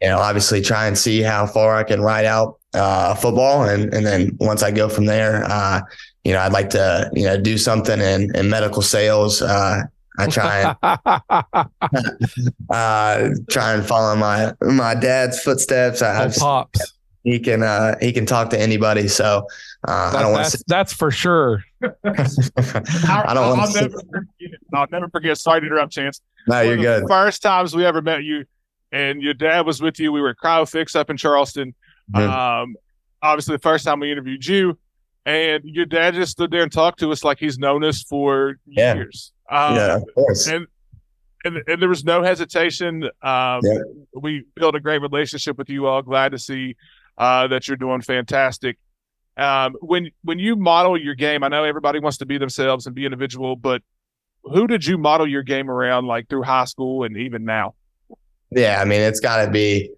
you 0.01 0.09
know 0.09 0.17
obviously 0.17 0.61
try 0.61 0.85
and 0.85 0.97
see 0.97 1.21
how 1.21 1.47
far 1.47 1.77
I 1.77 1.83
can 1.83 2.01
ride 2.01 2.25
out 2.25 2.59
uh, 2.73 3.15
football, 3.15 3.63
and 3.63 3.93
and 3.93 4.05
then 4.05 4.35
once 4.41 4.63
I 4.63 4.71
go 4.71 4.89
from 4.89 5.05
there 5.05 5.45
uh, 5.45 5.79
you 6.23 6.33
know, 6.33 6.39
I'd 6.39 6.53
like 6.53 6.69
to, 6.71 7.09
you 7.13 7.25
know, 7.25 7.39
do 7.39 7.57
something 7.57 7.99
in, 7.99 8.35
in 8.35 8.49
medical 8.49 8.81
sales. 8.81 9.41
Uh, 9.41 9.83
I 10.17 10.27
try 10.27 10.59
and 10.59 10.77
uh, 12.69 13.29
try 13.49 13.73
and 13.73 13.85
follow 13.85 14.15
my 14.15 14.53
my 14.61 14.93
dad's 14.93 15.39
footsteps. 15.39 16.01
I, 16.01 16.25
oh, 16.25 16.31
pops. 16.37 16.93
He 17.23 17.39
can 17.39 17.63
uh, 17.63 17.97
he 17.99 18.11
can 18.11 18.25
talk 18.25 18.49
to 18.49 18.59
anybody. 18.59 19.07
So 19.07 19.47
uh, 19.87 20.13
I 20.15 20.21
don't 20.21 20.33
want 20.33 20.47
to. 20.49 20.63
That's 20.67 20.91
for 20.93 21.11
sure. 21.11 21.63
I 21.83 23.33
don't 23.33 23.57
want 23.57 23.73
to. 23.73 24.25
I'll 24.73 24.87
never 24.91 25.07
forget. 25.09 25.37
Sorry 25.37 25.61
to 25.61 25.67
interrupt, 25.67 25.93
Chance. 25.93 26.21
No, 26.47 26.57
One 26.57 26.65
you're 26.65 26.77
good. 26.77 27.07
First 27.07 27.41
times 27.41 27.75
we 27.75 27.85
ever 27.85 28.01
met 28.01 28.23
you, 28.23 28.45
and 28.91 29.21
your 29.21 29.33
dad 29.33 29.65
was 29.65 29.81
with 29.81 29.99
you. 29.99 30.11
We 30.11 30.21
were 30.21 30.29
at 30.29 30.37
CryoFix 30.37 30.95
up 30.95 31.09
in 31.09 31.17
Charleston. 31.17 31.75
Mm-hmm. 32.11 32.29
Um, 32.29 32.75
obviously, 33.21 33.55
the 33.55 33.61
first 33.61 33.85
time 33.85 33.99
we 33.99 34.11
interviewed 34.11 34.45
you, 34.45 34.77
and 35.25 35.63
your 35.63 35.85
dad 35.85 36.13
just 36.13 36.31
stood 36.31 36.51
there 36.51 36.63
and 36.63 36.71
talked 36.71 36.99
to 36.99 37.11
us 37.11 37.23
like 37.23 37.39
he's 37.39 37.57
known 37.57 37.83
us 37.83 38.03
for 38.03 38.55
yeah. 38.65 38.95
years. 38.95 39.31
Um, 39.49 39.75
yeah, 39.75 39.95
of 39.95 40.03
course. 40.15 40.47
And, 40.47 40.67
and 41.43 41.57
and 41.67 41.81
there 41.81 41.89
was 41.89 42.03
no 42.03 42.23
hesitation. 42.23 43.03
Um, 43.21 43.61
yeah. 43.63 43.79
We 44.19 44.45
built 44.55 44.75
a 44.75 44.79
great 44.79 45.01
relationship 45.01 45.57
with 45.57 45.69
you 45.69 45.87
all. 45.87 46.01
Glad 46.01 46.31
to 46.33 46.39
see 46.39 46.75
uh, 47.17 47.47
that 47.47 47.67
you're 47.67 47.77
doing 47.77 48.01
fantastic. 48.01 48.77
Um, 49.37 49.75
when 49.81 50.11
when 50.23 50.39
you 50.39 50.55
model 50.55 50.99
your 50.99 51.15
game, 51.15 51.43
I 51.43 51.47
know 51.47 51.63
everybody 51.63 51.99
wants 51.99 52.17
to 52.17 52.25
be 52.25 52.37
themselves 52.37 52.85
and 52.85 52.95
be 52.95 53.05
individual, 53.05 53.55
but 53.55 53.81
who 54.43 54.67
did 54.67 54.85
you 54.85 54.97
model 54.97 55.27
your 55.27 55.43
game 55.43 55.69
around, 55.69 56.05
like 56.05 56.27
through 56.29 56.43
high 56.43 56.65
school 56.65 57.03
and 57.03 57.15
even 57.17 57.45
now? 57.45 57.75
Yeah, 58.51 58.81
I 58.81 58.85
mean, 58.85 59.01
it's 59.01 59.19
got 59.19 59.45
to 59.45 59.51
be 59.51 59.91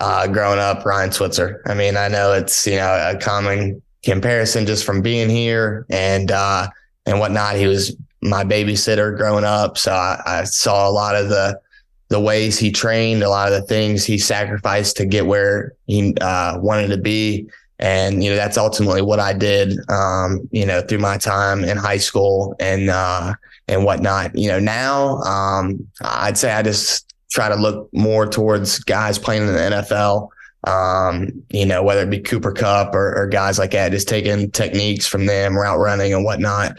uh, 0.00 0.26
growing 0.26 0.58
up, 0.58 0.84
Ryan 0.84 1.12
Switzer. 1.12 1.62
I 1.66 1.74
mean, 1.74 1.96
I 1.96 2.08
know 2.08 2.32
it's 2.32 2.66
you 2.66 2.76
know 2.76 3.12
a 3.14 3.18
common 3.18 3.82
comparison 4.10 4.66
just 4.66 4.84
from 4.84 5.02
being 5.02 5.28
here 5.28 5.86
and 5.90 6.30
uh, 6.30 6.68
and 7.04 7.20
whatnot. 7.20 7.56
He 7.56 7.66
was 7.66 7.96
my 8.22 8.44
babysitter 8.44 9.16
growing 9.16 9.44
up, 9.44 9.78
so 9.78 9.92
I, 9.92 10.22
I, 10.26 10.44
saw 10.44 10.88
a 10.88 10.90
lot 10.90 11.16
of 11.16 11.28
the 11.28 11.60
the 12.08 12.20
ways 12.20 12.58
he 12.58 12.70
trained, 12.70 13.22
a 13.22 13.28
lot 13.28 13.52
of 13.52 13.60
the 13.60 13.66
things 13.66 14.04
he 14.04 14.16
sacrificed 14.16 14.96
to 14.96 15.06
get 15.06 15.26
where 15.26 15.74
he 15.86 16.14
uh, 16.20 16.58
wanted 16.60 16.88
to 16.88 16.98
be. 16.98 17.48
And 17.78 18.24
you 18.24 18.30
know 18.30 18.36
that's 18.36 18.56
ultimately 18.56 19.02
what 19.02 19.20
I 19.20 19.32
did. 19.32 19.78
Um, 19.90 20.48
you 20.50 20.64
know 20.64 20.80
through 20.80 20.98
my 20.98 21.18
time 21.18 21.64
in 21.64 21.76
high 21.76 21.98
school 21.98 22.56
and 22.58 22.88
uh, 22.88 23.34
and 23.68 23.84
whatnot. 23.84 24.36
You 24.36 24.48
know 24.48 24.58
now 24.58 25.18
um, 25.22 25.86
I'd 26.00 26.38
say 26.38 26.52
I 26.52 26.62
just 26.62 27.14
try 27.30 27.48
to 27.48 27.56
look 27.56 27.88
more 27.92 28.26
towards 28.26 28.78
guys 28.80 29.18
playing 29.18 29.42
in 29.42 29.52
the 29.52 29.58
NFL 29.58 30.30
um, 30.66 31.30
you 31.50 31.64
know, 31.64 31.82
whether 31.82 32.02
it 32.02 32.10
be 32.10 32.20
Cooper 32.20 32.52
Kupp 32.52 32.94
or, 32.94 33.16
or, 33.16 33.28
guys 33.28 33.58
like 33.58 33.70
that, 33.70 33.92
just 33.92 34.08
taking 34.08 34.50
techniques 34.50 35.06
from 35.06 35.26
them, 35.26 35.56
route 35.56 35.78
running 35.78 36.12
and 36.12 36.24
whatnot. 36.24 36.78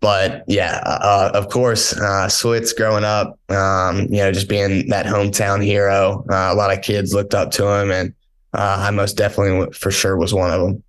But 0.00 0.44
yeah, 0.46 0.80
uh, 0.84 1.32
of 1.34 1.48
course, 1.48 1.92
uh, 1.92 2.28
Switz 2.28 2.74
growing 2.74 3.04
up, 3.04 3.38
um, 3.50 4.02
you 4.02 4.18
know, 4.18 4.32
just 4.32 4.48
being 4.48 4.88
that 4.88 5.06
hometown 5.06 5.62
hero, 5.62 6.24
uh, 6.30 6.50
a 6.52 6.54
lot 6.54 6.72
of 6.72 6.82
kids 6.82 7.12
looked 7.12 7.34
up 7.34 7.50
to 7.52 7.66
him, 7.66 7.90
and 7.90 8.14
uh, 8.54 8.84
I 8.86 8.90
most 8.92 9.16
definitely, 9.16 9.72
for 9.72 9.90
sure, 9.90 10.16
was 10.16 10.32
one 10.32 10.50
of 10.50 10.60
them. 10.60 10.82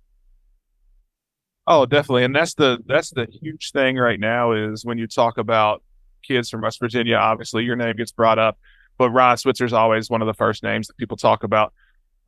Oh, 1.66 1.86
definitely, 1.86 2.24
and 2.24 2.34
that's 2.34 2.54
the 2.54 2.78
that's 2.86 3.10
the 3.10 3.26
huge 3.42 3.72
thing 3.72 3.96
right 3.96 4.18
now 4.18 4.52
is 4.52 4.84
when 4.84 4.96
you 4.96 5.06
talk 5.06 5.38
about 5.38 5.82
kids 6.22 6.48
from 6.48 6.62
West 6.62 6.78
Virginia. 6.78 7.16
Obviously, 7.16 7.64
your 7.64 7.76
name 7.76 7.96
gets 7.96 8.12
brought 8.12 8.38
up, 8.38 8.58
but 8.96 9.10
Ryan 9.10 9.36
Switzer 9.36 9.64
is 9.64 9.72
always 9.72 10.08
one 10.08 10.22
of 10.22 10.26
the 10.26 10.34
first 10.34 10.62
names 10.62 10.86
that 10.86 10.96
people 10.96 11.16
talk 11.16 11.42
about. 11.42 11.74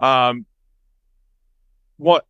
Um, 0.02 0.44
what 1.96 2.26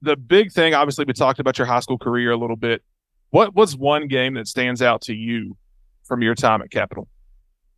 the 0.00 0.16
big 0.16 0.52
thing, 0.52 0.72
obviously, 0.72 1.04
we 1.04 1.12
talked 1.12 1.40
about 1.40 1.58
your 1.58 1.66
high 1.66 1.80
school 1.80 1.98
career 1.98 2.30
a 2.30 2.36
little 2.36 2.56
bit. 2.56 2.82
What 3.30 3.54
was 3.54 3.76
one 3.76 4.06
game 4.06 4.34
that 4.34 4.46
stands 4.46 4.80
out 4.80 5.02
to 5.02 5.14
you 5.14 5.56
from 6.04 6.22
your 6.22 6.34
time 6.34 6.62
at 6.62 6.70
Capital? 6.70 7.08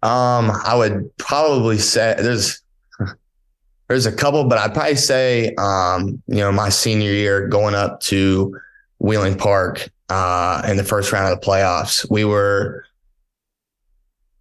Um, 0.02 0.52
I 0.64 0.74
would 0.76 1.10
probably 1.16 1.78
say 1.78 2.14
there's 2.18 2.62
there's 3.88 4.06
a 4.06 4.12
couple, 4.12 4.44
but 4.44 4.58
I'd 4.58 4.74
probably 4.74 4.96
say 4.96 5.54
um, 5.56 6.22
you 6.28 6.36
know, 6.36 6.52
my 6.52 6.68
senior 6.68 7.10
year 7.10 7.48
going 7.48 7.74
up 7.74 8.00
to 8.02 8.56
Wheeling 9.00 9.36
Park 9.36 9.88
uh 10.10 10.62
in 10.66 10.78
the 10.78 10.84
first 10.84 11.12
round 11.12 11.32
of 11.32 11.40
the 11.40 11.46
playoffs. 11.46 12.08
We 12.10 12.24
were 12.24 12.84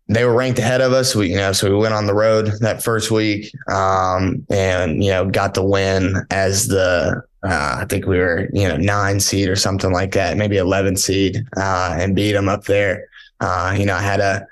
they 0.09 0.23
were 0.23 0.33
ranked 0.33 0.59
ahead 0.59 0.81
of 0.81 0.93
us. 0.93 1.15
We, 1.15 1.29
you 1.29 1.35
know, 1.35 1.51
so 1.51 1.69
we 1.69 1.75
went 1.75 1.93
on 1.93 2.05
the 2.05 2.13
road 2.13 2.51
that 2.61 2.81
first 2.81 3.11
week, 3.11 3.51
um, 3.67 4.45
and 4.49 5.03
you 5.03 5.11
know, 5.11 5.29
got 5.29 5.53
the 5.53 5.63
win 5.63 6.25
as 6.31 6.67
the 6.67 7.23
uh, 7.43 7.77
I 7.81 7.85
think 7.85 8.05
we 8.05 8.17
were 8.17 8.49
you 8.53 8.67
know 8.67 8.77
nine 8.77 9.19
seed 9.19 9.49
or 9.49 9.55
something 9.55 9.91
like 9.91 10.13
that, 10.13 10.37
maybe 10.37 10.57
eleven 10.57 10.95
seed, 10.95 11.45
uh, 11.57 11.95
and 11.99 12.15
beat 12.15 12.33
them 12.33 12.49
up 12.49 12.65
there. 12.65 13.07
Uh, 13.39 13.75
you 13.77 13.85
know, 13.85 13.95
I 13.95 14.01
had 14.01 14.19
a 14.19 14.47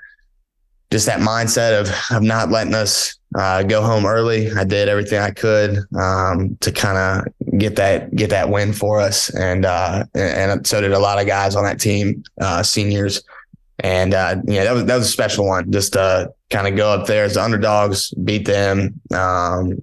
just 0.90 1.06
that 1.06 1.20
mindset 1.20 1.80
of 1.80 2.16
of 2.16 2.22
not 2.22 2.50
letting 2.50 2.74
us 2.74 3.18
uh, 3.34 3.62
go 3.62 3.82
home 3.82 4.06
early. 4.06 4.50
I 4.52 4.64
did 4.64 4.88
everything 4.88 5.18
I 5.18 5.30
could 5.30 5.78
um, 5.98 6.56
to 6.60 6.70
kind 6.70 6.96
of 6.98 7.58
get 7.58 7.76
that 7.76 8.14
get 8.14 8.30
that 8.30 8.50
win 8.50 8.72
for 8.72 9.00
us, 9.00 9.34
and 9.34 9.64
uh, 9.64 10.04
and 10.14 10.66
so 10.66 10.80
did 10.80 10.92
a 10.92 10.98
lot 10.98 11.18
of 11.18 11.26
guys 11.26 11.56
on 11.56 11.64
that 11.64 11.80
team, 11.80 12.22
uh, 12.40 12.62
seniors. 12.62 13.22
And 13.80 14.14
uh, 14.14 14.36
yeah, 14.46 14.64
that 14.64 14.72
was 14.72 14.84
that 14.86 14.96
was 14.96 15.06
a 15.06 15.10
special 15.10 15.46
one. 15.46 15.70
Just 15.70 15.92
to 15.94 16.32
kind 16.50 16.66
of 16.66 16.76
go 16.76 16.90
up 16.90 17.06
there 17.06 17.24
as 17.24 17.34
the 17.34 17.42
underdogs, 17.42 18.10
beat 18.12 18.46
them 18.46 19.00
um, 19.12 19.80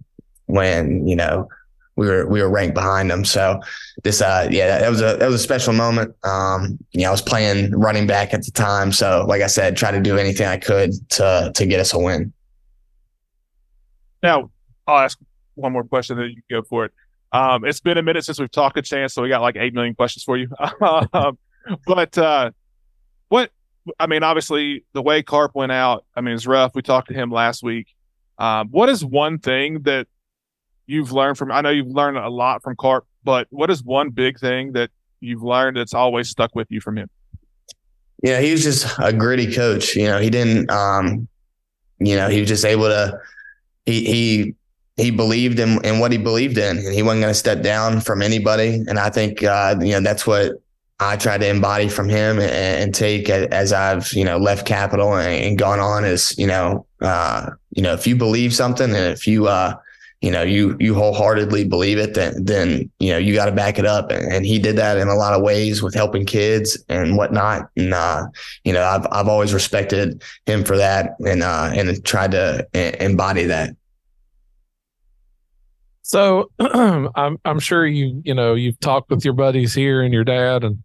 when 0.48 1.08
you 1.08 1.16
know 1.16 1.48
we 1.96 2.08
were 2.08 2.26
we 2.26 2.42
were 2.42 2.50
ranked 2.50 2.74
behind 2.74 3.12
them. 3.12 3.24
So 3.24 3.60
this 4.04 4.22
uh 4.22 4.48
yeah 4.50 4.80
that 4.80 4.90
was 4.90 5.02
a 5.02 5.18
that 5.18 5.26
was 5.28 5.36
a 5.36 5.44
special 5.44 5.74
moment. 5.74 6.16
Um, 6.24 6.80
you 6.92 7.02
know, 7.02 7.10
I 7.10 7.12
was 7.12 7.22
playing 7.22 7.72
running 7.72 8.08
back 8.08 8.34
at 8.34 8.44
the 8.44 8.52
time, 8.52 8.92
so 8.92 9.26
like 9.28 9.42
I 9.42 9.48
said, 9.48 9.78
try 9.78 9.92
to 9.92 10.02
do 10.02 10.18
anything 10.18 10.48
I 10.48 10.58
could 10.58 10.92
to 11.12 11.52
to 11.54 11.66
get 11.66 11.80
us 11.80 11.94
a 11.94 12.00
win. 12.00 12.34
Now 14.22 14.50
I'll 14.88 15.00
ask 15.00 15.20
one 15.56 15.72
more 15.72 15.84
question, 15.84 16.18
then 16.18 16.30
you 16.30 16.36
can 16.36 16.62
go 16.62 16.64
for 16.64 16.86
it. 16.86 16.92
Um, 17.32 17.66
it's 17.66 17.80
been 17.80 17.98
a 17.98 18.04
minute 18.04 18.26
since 18.26 18.40
we've 18.40 18.52
talked 18.52 18.78
a 18.78 18.82
chance, 18.82 19.14
so 19.14 19.22
we 19.22 19.30
got 19.30 19.42
like 19.42 19.56
eight 19.56 19.74
million 19.74 19.96
questions 19.96 20.24
for 20.24 20.38
you. 20.38 20.50
um, 21.14 21.38
but 21.86 22.18
uh, 22.18 22.52
what 23.30 23.52
I 24.00 24.08
mean, 24.08 24.24
obviously, 24.24 24.86
the 24.94 25.02
way 25.02 25.24
Carp 25.24 25.56
went 25.56 25.72
out, 25.72 26.06
I 26.16 26.22
mean, 26.22 26.36
it's 26.36 26.48
rough. 26.48 26.74
We 26.76 26.82
talked 26.82 27.10
to 27.10 27.14
him 27.14 27.32
last 27.32 27.64
week. 27.64 27.88
Um, 28.38 28.70
what 28.70 28.90
is 28.90 29.04
one 29.04 29.40
thing 29.40 29.82
that 29.84 30.08
you've 30.88 31.12
learned 31.12 31.38
from? 31.38 31.52
I 31.52 31.62
know 31.62 31.70
you've 31.70 31.88
learned 31.88 32.18
a 32.18 32.30
lot 32.30 32.64
from 32.64 32.76
Carp, 32.76 33.06
but 33.24 33.48
what 33.50 33.70
is 33.70 33.84
one 33.84 34.10
big 34.10 34.40
thing 34.40 34.74
that 34.74 34.90
you've 35.20 35.44
learned 35.44 35.78
that's 35.78 35.94
always 35.94 36.30
stuck 36.30 36.56
with 36.56 36.68
you 36.72 36.82
from 36.82 36.98
him? 36.98 37.10
Yeah, 38.22 38.40
he 38.40 38.52
was 38.52 38.64
just 38.64 38.88
a 39.00 39.12
gritty 39.12 39.54
coach. 39.54 39.96
You 39.96 40.08
know, 40.08 40.20
he 40.20 40.30
didn't, 40.30 40.72
um, 40.72 41.28
you 42.00 42.16
know, 42.16 42.30
he 42.30 42.40
was 42.40 42.50
just 42.50 42.64
able 42.64 42.86
to, 42.86 43.20
he, 43.86 44.06
he, 44.06 44.56
he 44.96 45.12
believed 45.12 45.60
in, 45.60 45.84
in 45.86 46.00
what 46.00 46.12
he 46.12 46.18
believed 46.18 46.58
in 46.58 46.78
and 46.78 46.94
he 46.94 47.04
wasn't 47.04 47.22
going 47.22 47.32
to 47.34 47.38
step 47.38 47.62
down 47.62 48.00
from 48.00 48.22
anybody. 48.22 48.84
And 48.88 48.98
I 48.98 49.10
think, 49.10 49.44
uh, 49.44 49.76
you 49.82 49.92
know, 49.92 50.00
that's 50.00 50.26
what 50.26 50.63
I 51.00 51.18
tried 51.18 51.40
to 51.40 51.50
embody 51.50 51.90
from 51.90 52.08
him 52.08 52.40
and, 52.40 52.52
and, 52.52 52.96
take 52.96 53.30
as 53.30 53.74
I've 53.74 54.14
you 54.14 54.24
know 54.24 54.38
left 54.38 54.66
Capital 54.66 55.16
and, 55.16 55.44
and 55.44 55.58
gone 55.58 55.80
on 55.80 56.06
as 56.06 56.38
you 56.38 56.48
know 56.48 56.86
uh, 57.02 57.50
you 57.72 57.82
know 57.82 57.94
if 57.94 58.08
you 58.08 58.16
believe 58.16 58.54
something 58.54 58.90
and 58.90 59.06
if 59.08 59.28
you 59.28 59.48
uh, 59.48 59.76
you 60.22 60.32
know 60.32 60.42
you 60.42 60.78
you 60.80 60.96
wholeheartedly 60.96 61.66
believe 61.66 61.98
it 61.98 62.14
then 62.14 62.34
then 62.44 62.90
you 63.00 63.12
know 63.12 63.18
you 63.18 63.34
got 63.34 63.46
to 63.46 63.52
back 63.52 63.78
it 63.78 63.86
up 63.86 64.10
and, 64.12 64.32
and, 64.32 64.46
he 64.46 64.58
did 64.58 64.78
that 64.78 64.98
in 64.98 65.10
a 65.10 65.16
lot 65.16 65.34
of 65.34 65.42
ways 65.42 65.84
with 65.84 65.94
helping 65.94 66.26
kids 66.26 66.82
and 66.88 67.18
whatnot 67.18 67.70
and 67.76 67.94
uh, 67.94 68.26
you 68.64 68.72
know 68.72 68.84
I've 68.84 69.06
I've 69.12 69.28
always 69.28 69.54
respected 69.54 70.24
him 70.46 70.64
for 70.64 70.78
that 70.78 71.16
and 71.26 71.44
uh, 71.44 71.72
and 71.74 72.04
tried 72.06 72.32
to 72.32 72.68
embody 73.04 73.44
that. 73.46 73.76
So 76.04 76.52
I'm 76.60 77.38
I'm 77.44 77.60
sure 77.60 77.86
you 77.88 78.22
you 78.24 78.34
know 78.34 78.54
you've 78.54 78.80
talked 78.80 79.10
with 79.10 79.26
your 79.26 79.34
buddies 79.34 79.74
here 79.74 80.04
and 80.04 80.14
your 80.14 80.24
dad 80.24 80.64
and 80.64 80.84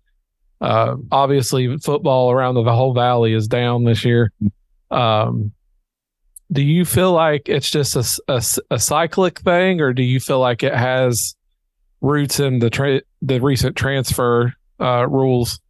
uh, 0.61 0.97
obviously 1.13 1.77
football 1.79 2.31
around 2.31 2.55
the 2.55 2.65
whole 2.65 2.95
valley 2.95 3.33
is 3.33 3.47
down 3.47 3.85
this 3.85 4.05
year. 4.05 4.33
Um, 4.91 5.53
do 6.51 6.63
you 6.63 6.85
feel 6.85 7.13
like 7.13 7.49
it's 7.49 7.71
just 7.71 7.95
a, 7.95 8.33
a, 8.33 8.43
a, 8.71 8.79
cyclic 8.79 9.39
thing, 9.41 9.81
or 9.81 9.93
do 9.93 10.03
you 10.03 10.19
feel 10.19 10.41
like 10.41 10.63
it 10.63 10.75
has 10.75 11.37
roots 12.01 12.41
in 12.41 12.59
the 12.59 12.71
tra- 12.71 13.03
the 13.21 13.39
recent 13.39 13.77
transfer 13.77 14.53
uh, 14.81 15.07
rules? 15.07 15.61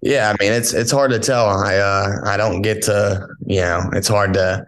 Yeah, 0.00 0.32
I 0.32 0.42
mean 0.42 0.52
it's 0.52 0.72
it's 0.72 0.92
hard 0.92 1.10
to 1.10 1.18
tell. 1.18 1.48
I 1.48 1.76
uh 1.76 2.20
I 2.24 2.36
don't 2.36 2.62
get 2.62 2.82
to 2.82 3.26
you 3.46 3.60
know 3.60 3.90
it's 3.92 4.08
hard 4.08 4.32
to 4.34 4.64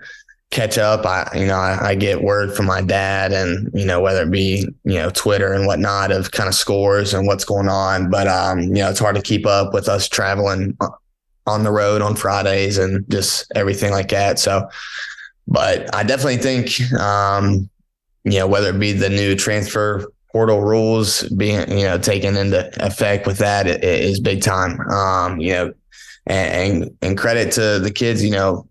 catch 0.50 0.78
up. 0.78 1.07
I 1.07 1.28
you 1.35 1.47
know 1.47 1.54
I, 1.54 1.90
I, 1.90 1.95
get 1.95 2.23
word 2.23 2.54
from 2.57 2.66
my 2.66 2.80
dad 2.80 3.33
and 3.33 3.71
you 3.73 3.85
know 3.85 4.00
whether 4.00 4.23
it 4.23 4.30
be 4.30 4.66
you 4.85 4.95
know 4.95 5.11
Twitter 5.11 5.52
and 5.52 5.66
whatnot 5.66 6.11
of 6.11 6.33
kind 6.33 6.49
of 6.49 6.54
scores 6.54 7.14
and 7.14 7.26
what's 7.26 7.45
going 7.45 7.69
on. 7.69 8.11
But 8.11 8.26
um 8.26 8.61
you 8.61 8.69
know 8.75 8.90
it's 8.90 8.99
hard 8.99 9.16
to 9.16 9.23
keep 9.23 9.47
up 9.47 9.73
with 9.73 9.88
us 9.88 10.09
traveling 10.09 10.76
on 11.47 11.62
the 11.62 11.71
road 11.71 12.02
on 12.02 12.16
Fridays 12.16 12.78
and 12.78 13.09
just 13.11 13.50
everything 13.54 13.92
like 13.92 14.09
that. 14.09 14.38
So, 14.38 14.69
but 15.47 15.92
I 15.95 16.02
definitely 16.02 16.38
think 16.38 16.92
um 17.00 17.71
you 18.25 18.38
know 18.38 18.49
whether 18.49 18.71
it 18.71 18.80
be 18.80 18.92
the 18.92 19.09
new 19.09 19.37
transfer 19.37 20.12
portal 20.33 20.61
rules 20.61 21.23
being 21.30 21.71
you 21.71 21.85
know 21.85 21.99
taken 21.99 22.37
into 22.37 22.71
effect 22.85 23.26
with 23.26 23.38
that 23.38 23.69
it, 23.69 23.85
it 23.85 24.04
is 24.04 24.19
big 24.19 24.42
time. 24.42 24.80
Um 24.90 25.40
you 25.40 25.52
know 25.52 25.73
and 26.26 26.90
and 27.02 27.16
credit 27.16 27.52
to 27.52 27.78
the 27.78 27.90
kids 27.90 28.25
you 28.25 28.33
know 28.33 28.66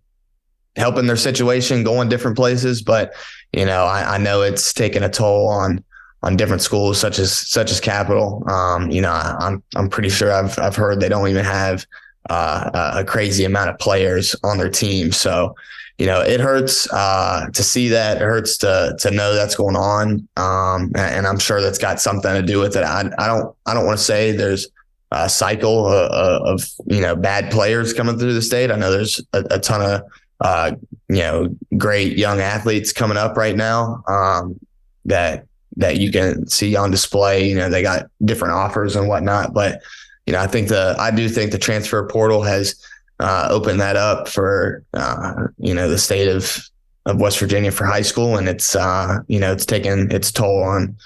helping 0.76 1.06
their 1.06 1.16
situation, 1.16 1.82
going 1.84 2.08
different 2.08 2.36
places. 2.36 2.82
But 2.82 3.14
you 3.52 3.64
know, 3.64 3.84
I, 3.84 4.14
I 4.14 4.18
know 4.18 4.42
it's 4.42 4.72
taken 4.72 5.02
a 5.02 5.08
toll 5.08 5.48
on 5.48 5.84
on 6.22 6.36
different 6.36 6.62
schools 6.62 6.98
such 6.98 7.18
as 7.18 7.32
such 7.32 7.70
as 7.70 7.80
Capital. 7.80 8.42
Um, 8.50 8.90
you 8.90 9.00
know, 9.00 9.10
I, 9.10 9.36
I'm 9.40 9.62
I'm 9.76 9.88
pretty 9.88 10.10
sure 10.10 10.32
I've 10.32 10.58
I've 10.58 10.76
heard 10.76 11.00
they 11.00 11.08
don't 11.08 11.28
even 11.28 11.44
have 11.44 11.86
uh, 12.28 12.92
a 12.96 13.04
crazy 13.04 13.44
amount 13.44 13.70
of 13.70 13.78
players 13.78 14.36
on 14.44 14.58
their 14.58 14.68
team. 14.68 15.10
So, 15.10 15.56
you 15.98 16.06
know, 16.06 16.20
it 16.20 16.40
hurts 16.40 16.90
uh, 16.92 17.46
to 17.52 17.62
see 17.62 17.88
that. 17.88 18.18
It 18.18 18.22
hurts 18.22 18.58
to 18.58 18.96
to 19.00 19.10
know 19.10 19.34
that's 19.34 19.54
going 19.54 19.76
on, 19.76 20.28
um, 20.36 20.92
and, 20.94 20.96
and, 20.96 21.26
I'm 21.26 21.38
sure 21.38 21.60
that's 21.60 21.78
got 21.78 22.00
something 22.00 22.32
to 22.32 22.42
do 22.42 22.58
with 22.58 22.76
it. 22.76 22.84
I, 22.84 23.10
I 23.18 23.26
don't 23.26 23.54
I 23.66 23.74
don't 23.74 23.84
want 23.84 23.98
to 23.98 24.04
say 24.04 24.32
there's 24.32 24.68
a 25.12 25.28
cycle 25.28 25.86
of, 25.86 26.42
of, 26.46 26.68
you 26.86 27.00
know 27.00 27.16
bad 27.16 27.50
players 27.50 27.92
coming 27.92 28.18
through 28.18 28.32
the 28.32 28.42
state. 28.42 28.70
I 28.70 28.76
know 28.76 28.90
there's 28.90 29.20
a, 29.32 29.44
a 29.50 29.58
ton 29.58 29.82
of 29.82 30.02
uh, 30.40 30.72
you 31.08 31.16
know, 31.16 31.54
great 31.76 32.16
young 32.16 32.40
athletes 32.40 32.92
coming 32.92 33.16
up 33.16 33.36
right 33.36 33.56
now 33.56 34.02
um, 34.06 34.58
that 35.04 35.46
that 35.76 35.98
you 35.98 36.10
can 36.10 36.46
see 36.46 36.76
on 36.76 36.90
display. 36.90 37.48
You 37.48 37.56
know, 37.56 37.68
they 37.68 37.82
got 37.82 38.06
different 38.24 38.54
offers 38.54 38.96
and 38.96 39.08
whatnot, 39.08 39.52
but 39.52 39.82
you 40.26 40.32
know, 40.32 40.40
I 40.40 40.46
think 40.46 40.68
the 40.68 40.94
I 40.98 41.10
do 41.10 41.28
think 41.28 41.52
the 41.52 41.58
transfer 41.58 42.06
portal 42.06 42.42
has 42.42 42.74
uh, 43.18 43.48
opened 43.50 43.80
that 43.80 43.96
up 43.96 44.28
for 44.28 44.84
uh, 44.94 45.48
you 45.58 45.74
know 45.74 45.88
the 45.88 45.98
state 45.98 46.28
of 46.28 46.58
of 47.06 47.20
West 47.20 47.38
Virginia 47.38 47.70
for 47.70 47.84
high 47.84 48.02
school, 48.02 48.36
and 48.36 48.48
it's 48.48 48.74
uh, 48.74 49.18
you 49.28 49.40
know 49.40 49.52
it's 49.52 49.66
taken 49.66 50.10
its 50.10 50.32
toll 50.32 50.62
on 50.62 50.96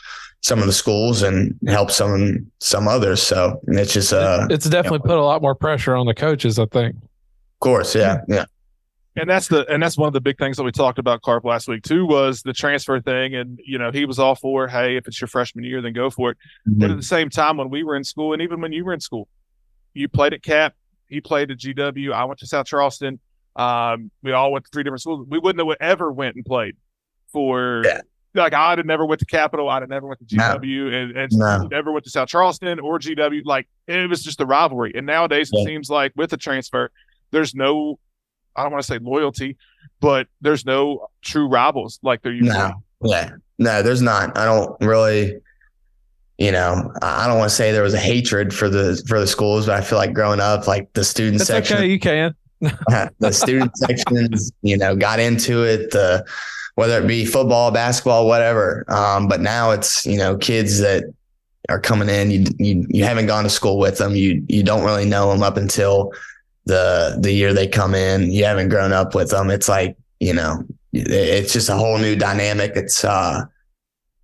some 0.42 0.60
of 0.60 0.66
the 0.66 0.72
schools 0.72 1.22
and 1.22 1.58
help 1.66 1.90
some 1.90 2.46
some 2.60 2.86
others. 2.86 3.22
So 3.22 3.60
it's 3.68 3.92
just 3.92 4.12
uh, 4.12 4.46
it's 4.50 4.68
definitely 4.68 4.98
you 5.04 5.08
know, 5.08 5.16
put 5.16 5.18
a 5.18 5.24
lot 5.24 5.42
more 5.42 5.54
pressure 5.54 5.96
on 5.96 6.06
the 6.06 6.14
coaches. 6.14 6.58
I 6.58 6.66
think. 6.66 6.94
Of 6.94 7.60
course, 7.60 7.94
yeah, 7.94 8.20
yeah 8.28 8.44
and 9.16 9.30
that's 9.30 9.48
the 9.48 9.70
and 9.72 9.82
that's 9.82 9.96
one 9.96 10.06
of 10.06 10.12
the 10.12 10.20
big 10.20 10.38
things 10.38 10.56
that 10.56 10.64
we 10.64 10.72
talked 10.72 10.98
about 10.98 11.22
Carp 11.22 11.44
last 11.44 11.68
week 11.68 11.82
too 11.82 12.06
was 12.06 12.42
the 12.42 12.52
transfer 12.52 13.00
thing 13.00 13.34
and 13.34 13.60
you 13.64 13.78
know 13.78 13.90
he 13.90 14.04
was 14.04 14.18
all 14.18 14.34
for 14.34 14.66
hey 14.68 14.96
if 14.96 15.06
it's 15.06 15.20
your 15.20 15.28
freshman 15.28 15.64
year 15.64 15.80
then 15.80 15.92
go 15.92 16.10
for 16.10 16.30
it 16.30 16.38
mm-hmm. 16.68 16.80
but 16.80 16.90
at 16.90 16.96
the 16.96 17.02
same 17.02 17.30
time 17.30 17.56
when 17.56 17.70
we 17.70 17.82
were 17.82 17.96
in 17.96 18.04
school 18.04 18.32
and 18.32 18.42
even 18.42 18.60
when 18.60 18.72
you 18.72 18.84
were 18.84 18.92
in 18.92 19.00
school 19.00 19.28
you 19.92 20.08
played 20.08 20.32
at 20.32 20.42
cap 20.42 20.74
he 21.08 21.20
played 21.20 21.50
at 21.50 21.58
gw 21.58 22.12
i 22.12 22.24
went 22.24 22.38
to 22.38 22.46
south 22.46 22.66
charleston 22.66 23.18
um, 23.56 24.10
we 24.24 24.32
all 24.32 24.50
went 24.50 24.64
to 24.64 24.70
three 24.72 24.82
different 24.82 25.00
schools 25.00 25.26
we 25.28 25.38
wouldn't 25.38 25.64
have 25.64 25.76
ever 25.80 26.10
went 26.12 26.34
and 26.34 26.44
played 26.44 26.76
for 27.32 27.82
yeah. 27.84 28.00
like 28.34 28.52
i'd 28.52 28.78
have 28.78 28.86
never 28.86 29.06
went 29.06 29.20
to 29.20 29.26
capital 29.26 29.68
i'd 29.68 29.82
have 29.82 29.88
never 29.88 30.08
went 30.08 30.18
to 30.18 30.36
gw 30.36 30.90
no. 30.90 30.96
and, 30.96 31.16
and 31.16 31.32
no. 31.32 31.68
never 31.70 31.92
went 31.92 32.04
to 32.04 32.10
south 32.10 32.28
charleston 32.28 32.80
or 32.80 32.98
gw 32.98 33.42
like 33.44 33.68
it 33.86 34.10
was 34.10 34.24
just 34.24 34.40
a 34.40 34.46
rivalry 34.46 34.92
and 34.96 35.06
nowadays 35.06 35.50
yeah. 35.52 35.60
it 35.60 35.66
seems 35.66 35.88
like 35.88 36.12
with 36.16 36.30
the 36.30 36.36
transfer 36.36 36.90
there's 37.30 37.54
no 37.54 37.98
I 38.56 38.62
don't 38.62 38.72
want 38.72 38.82
to 38.82 38.86
say 38.86 38.98
loyalty, 38.98 39.56
but 40.00 40.28
there's 40.40 40.64
no 40.64 41.08
true 41.22 41.46
rivals 41.46 41.98
like 42.02 42.22
there 42.22 42.32
used 42.32 42.46
no, 42.46 42.72
Yeah, 43.02 43.30
no, 43.58 43.82
there's 43.82 44.02
not. 44.02 44.36
I 44.36 44.44
don't 44.44 44.80
really, 44.80 45.38
you 46.38 46.52
know, 46.52 46.92
I 47.02 47.26
don't 47.26 47.38
want 47.38 47.50
to 47.50 47.56
say 47.56 47.72
there 47.72 47.82
was 47.82 47.94
a 47.94 47.98
hatred 47.98 48.54
for 48.54 48.68
the 48.68 49.02
for 49.06 49.20
the 49.20 49.26
schools, 49.26 49.66
but 49.66 49.76
I 49.76 49.80
feel 49.80 49.98
like 49.98 50.12
growing 50.12 50.40
up, 50.40 50.66
like 50.66 50.92
the 50.92 51.04
student 51.04 51.38
That's 51.38 51.48
section, 51.48 51.78
okay, 51.78 51.86
you 51.86 51.98
can. 51.98 52.34
the 53.18 53.32
student 53.32 53.76
sections, 53.76 54.52
you 54.62 54.76
know, 54.76 54.96
got 54.96 55.20
into 55.20 55.64
it. 55.64 55.90
The 55.90 56.24
whether 56.76 57.00
it 57.00 57.06
be 57.06 57.24
football, 57.24 57.70
basketball, 57.70 58.26
whatever. 58.26 58.84
Um, 58.88 59.28
but 59.28 59.40
now 59.40 59.70
it's 59.70 60.04
you 60.06 60.18
know 60.18 60.36
kids 60.36 60.78
that 60.80 61.04
are 61.68 61.80
coming 61.80 62.08
in. 62.08 62.30
You 62.30 62.44
you 62.58 62.86
you 62.88 63.04
haven't 63.04 63.26
gone 63.26 63.44
to 63.44 63.50
school 63.50 63.78
with 63.78 63.98
them. 63.98 64.14
You 64.14 64.44
you 64.48 64.62
don't 64.62 64.84
really 64.84 65.06
know 65.06 65.30
them 65.30 65.42
up 65.42 65.56
until 65.56 66.12
the 66.66 67.16
the 67.20 67.32
year 67.32 67.52
they 67.52 67.66
come 67.66 67.94
in. 67.94 68.30
You 68.30 68.44
haven't 68.44 68.68
grown 68.68 68.92
up 68.92 69.14
with 69.14 69.30
them. 69.30 69.50
It's 69.50 69.68
like 69.68 69.96
you 70.20 70.32
know, 70.32 70.64
it's 70.92 71.52
just 71.52 71.68
a 71.68 71.76
whole 71.76 71.98
new 71.98 72.16
dynamic. 72.16 72.72
It's 72.74 73.04
uh, 73.04 73.44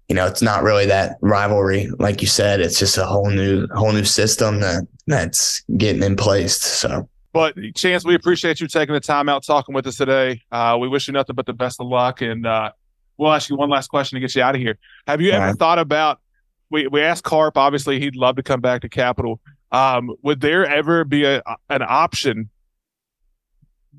you 0.08 0.16
know, 0.16 0.26
it's 0.26 0.42
not 0.42 0.62
really 0.62 0.86
that 0.86 1.18
rivalry, 1.20 1.88
like 1.98 2.20
you 2.20 2.26
said. 2.26 2.60
It's 2.60 2.78
just 2.78 2.98
a 2.98 3.04
whole 3.04 3.30
new 3.30 3.66
whole 3.68 3.92
new 3.92 4.04
system 4.04 4.60
that 4.60 4.86
that's 5.06 5.62
getting 5.76 6.02
in 6.02 6.16
place. 6.16 6.60
So. 6.60 7.08
But 7.32 7.54
Chance, 7.76 8.04
we 8.04 8.16
appreciate 8.16 8.60
you 8.60 8.66
taking 8.66 8.92
the 8.92 9.00
time 9.00 9.28
out 9.28 9.44
talking 9.44 9.72
with 9.72 9.86
us 9.86 9.96
today. 9.96 10.42
Uh, 10.50 10.76
we 10.80 10.88
wish 10.88 11.06
you 11.06 11.12
nothing 11.12 11.36
but 11.36 11.46
the 11.46 11.52
best 11.52 11.80
of 11.80 11.86
luck, 11.86 12.22
and 12.22 12.44
uh, 12.44 12.72
we'll 13.18 13.32
ask 13.32 13.48
you 13.48 13.56
one 13.56 13.70
last 13.70 13.86
question 13.86 14.16
to 14.16 14.20
get 14.20 14.34
you 14.34 14.42
out 14.42 14.56
of 14.56 14.60
here. 14.60 14.78
Have 15.06 15.20
you 15.20 15.30
All 15.30 15.36
ever 15.36 15.46
right. 15.46 15.56
thought 15.56 15.78
about? 15.78 16.18
We 16.70 16.88
we 16.88 17.02
asked 17.02 17.22
Carp. 17.22 17.56
Obviously, 17.56 18.00
he'd 18.00 18.16
love 18.16 18.34
to 18.36 18.42
come 18.42 18.60
back 18.60 18.80
to 18.82 18.88
Capital. 18.88 19.40
Um, 19.72 20.14
would 20.22 20.40
there 20.40 20.66
ever 20.66 21.04
be 21.04 21.24
a, 21.24 21.42
an 21.68 21.82
option 21.82 22.50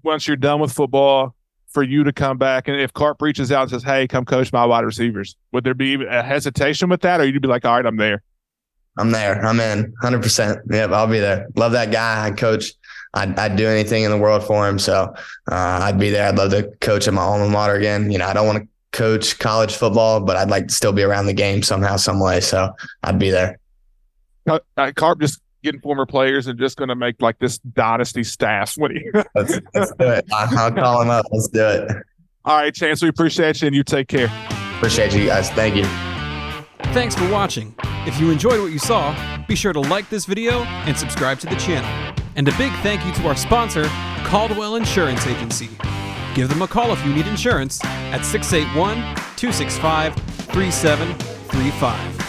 once 0.04 0.28
you're 0.28 0.38
done 0.38 0.60
with 0.60 0.72
football 0.72 1.36
for 1.68 1.84
you 1.84 2.04
to 2.04 2.12
come 2.12 2.38
back? 2.38 2.68
And 2.68 2.80
if 2.80 2.94
Carp 2.94 3.22
reaches 3.22 3.52
out 3.52 3.64
and 3.64 3.72
says, 3.72 3.84
"Hey, 3.84 4.08
come 4.08 4.26
coach 4.26 4.52
my 4.52 4.66
wide 4.66 4.86
receivers," 4.86 5.36
would 5.52 5.64
there 5.64 5.74
be 5.74 6.04
a 6.06 6.24
hesitation 6.24 6.90
with 6.90 7.02
that, 7.02 7.22
or 7.22 7.26
you'd 7.26 7.42
be 7.42 7.48
like, 7.48 7.66
"All 7.66 7.76
right, 7.76 7.86
I'm 7.86 7.98
there." 7.98 8.24
I'm 8.98 9.12
there. 9.12 9.44
I'm 9.46 9.60
in 9.60 9.94
100%. 10.04 10.62
Yep, 10.70 10.90
I'll 10.92 11.08
be 11.08 11.20
there. 11.20 11.48
Love 11.56 11.72
that 11.72 11.92
guy. 11.92 12.26
I 12.26 12.32
coach. 12.32 12.74
I'd, 13.14 13.38
I'd 13.40 13.56
do 13.56 13.68
anything 13.68 14.04
in 14.04 14.12
the 14.12 14.18
world 14.18 14.44
for 14.44 14.68
him. 14.68 14.80
So 14.80 15.14
uh, 15.50 15.80
I'd 15.82 16.00
be 16.00 16.10
there. 16.10 16.28
I'd 16.28 16.38
love 16.38 16.52
to 16.52 16.70
coach 16.82 17.08
at 17.08 17.14
my 17.14 17.22
alma 17.22 17.50
mater 17.50 17.76
again. 17.76 18.12
You 18.12 18.18
know, 18.18 18.28
I 18.28 18.34
don't 18.34 18.48
want 18.48 18.64
to 18.64 18.68
coach 18.92 19.40
college 19.40 19.76
football, 19.76 20.20
but 20.22 20.38
I'd 20.38 20.50
like 20.50 20.68
to 20.68 20.74
still 20.74 20.94
be 20.94 21.04
around 21.04 21.26
the 21.26 21.34
game 21.34 21.64
somehow, 21.64 21.96
some 21.96 22.20
way. 22.20 22.42
So 22.42 22.74
I'd 23.04 23.20
be 23.20 23.30
there. 23.30 23.60
Uh, 24.48 24.60
Carp 24.96 25.20
just 25.20 25.42
getting 25.64 25.82
former 25.82 26.06
players 26.06 26.48
and 26.48 26.60
just 26.60 26.78
going 26.78 26.90
to 26.90 26.96
make 26.96 27.22
like 27.22 27.40
this 27.40 27.60
dynasty 27.60 28.24
staff. 28.24 28.74
What 28.78 28.92
do 28.92 29.00
you? 29.00 29.12
let's, 29.36 29.60
let's 29.74 29.92
do 29.92 30.08
it. 30.08 30.26
I'll 30.32 30.72
call 30.72 31.02
him 31.02 31.10
up. 31.10 31.26
Let's 31.32 31.48
do 31.50 31.66
it. 31.66 31.92
All 32.46 32.58
right, 32.58 32.74
Chance. 32.74 33.04
We 33.04 33.10
appreciate 33.10 33.62
you, 33.62 33.68
and 33.68 33.76
you 33.76 33.84
take 33.84 34.08
care. 34.08 34.32
Appreciate 34.78 35.14
you 35.14 35.28
guys. 35.28 35.50
Thank 35.52 35.76
you. 35.76 35.86
Thanks 36.94 37.16
for 37.16 37.30
watching. 37.30 37.76
If 38.08 38.20
you 38.20 38.32
enjoyed 38.32 38.60
what 38.60 38.72
you 38.72 38.80
saw, 38.80 39.16
be 39.48 39.56
sure 39.56 39.74
to 39.74 39.80
like 39.80 40.10
this 40.10 40.26
video 40.26 40.64
and 40.64 40.98
subscribe 40.98 41.40
to 41.42 41.48
the 41.48 41.56
channel. 41.56 41.90
And 42.36 42.48
a 42.48 42.58
big 42.58 42.72
thank 42.82 43.06
you 43.06 43.14
to 43.14 43.28
our 43.28 43.36
sponsor, 43.36 43.86
Caldwell 44.24 44.76
Insurance 44.76 45.28
Agency. 45.28 45.70
Give 46.34 46.50
them 46.50 46.62
a 46.62 46.68
call 46.68 46.92
if 46.94 47.06
you 47.06 47.14
need 47.14 47.28
insurance 47.28 47.84
at 47.84 48.24
681 48.24 48.96
265 49.36 50.16
3735. 50.16 52.21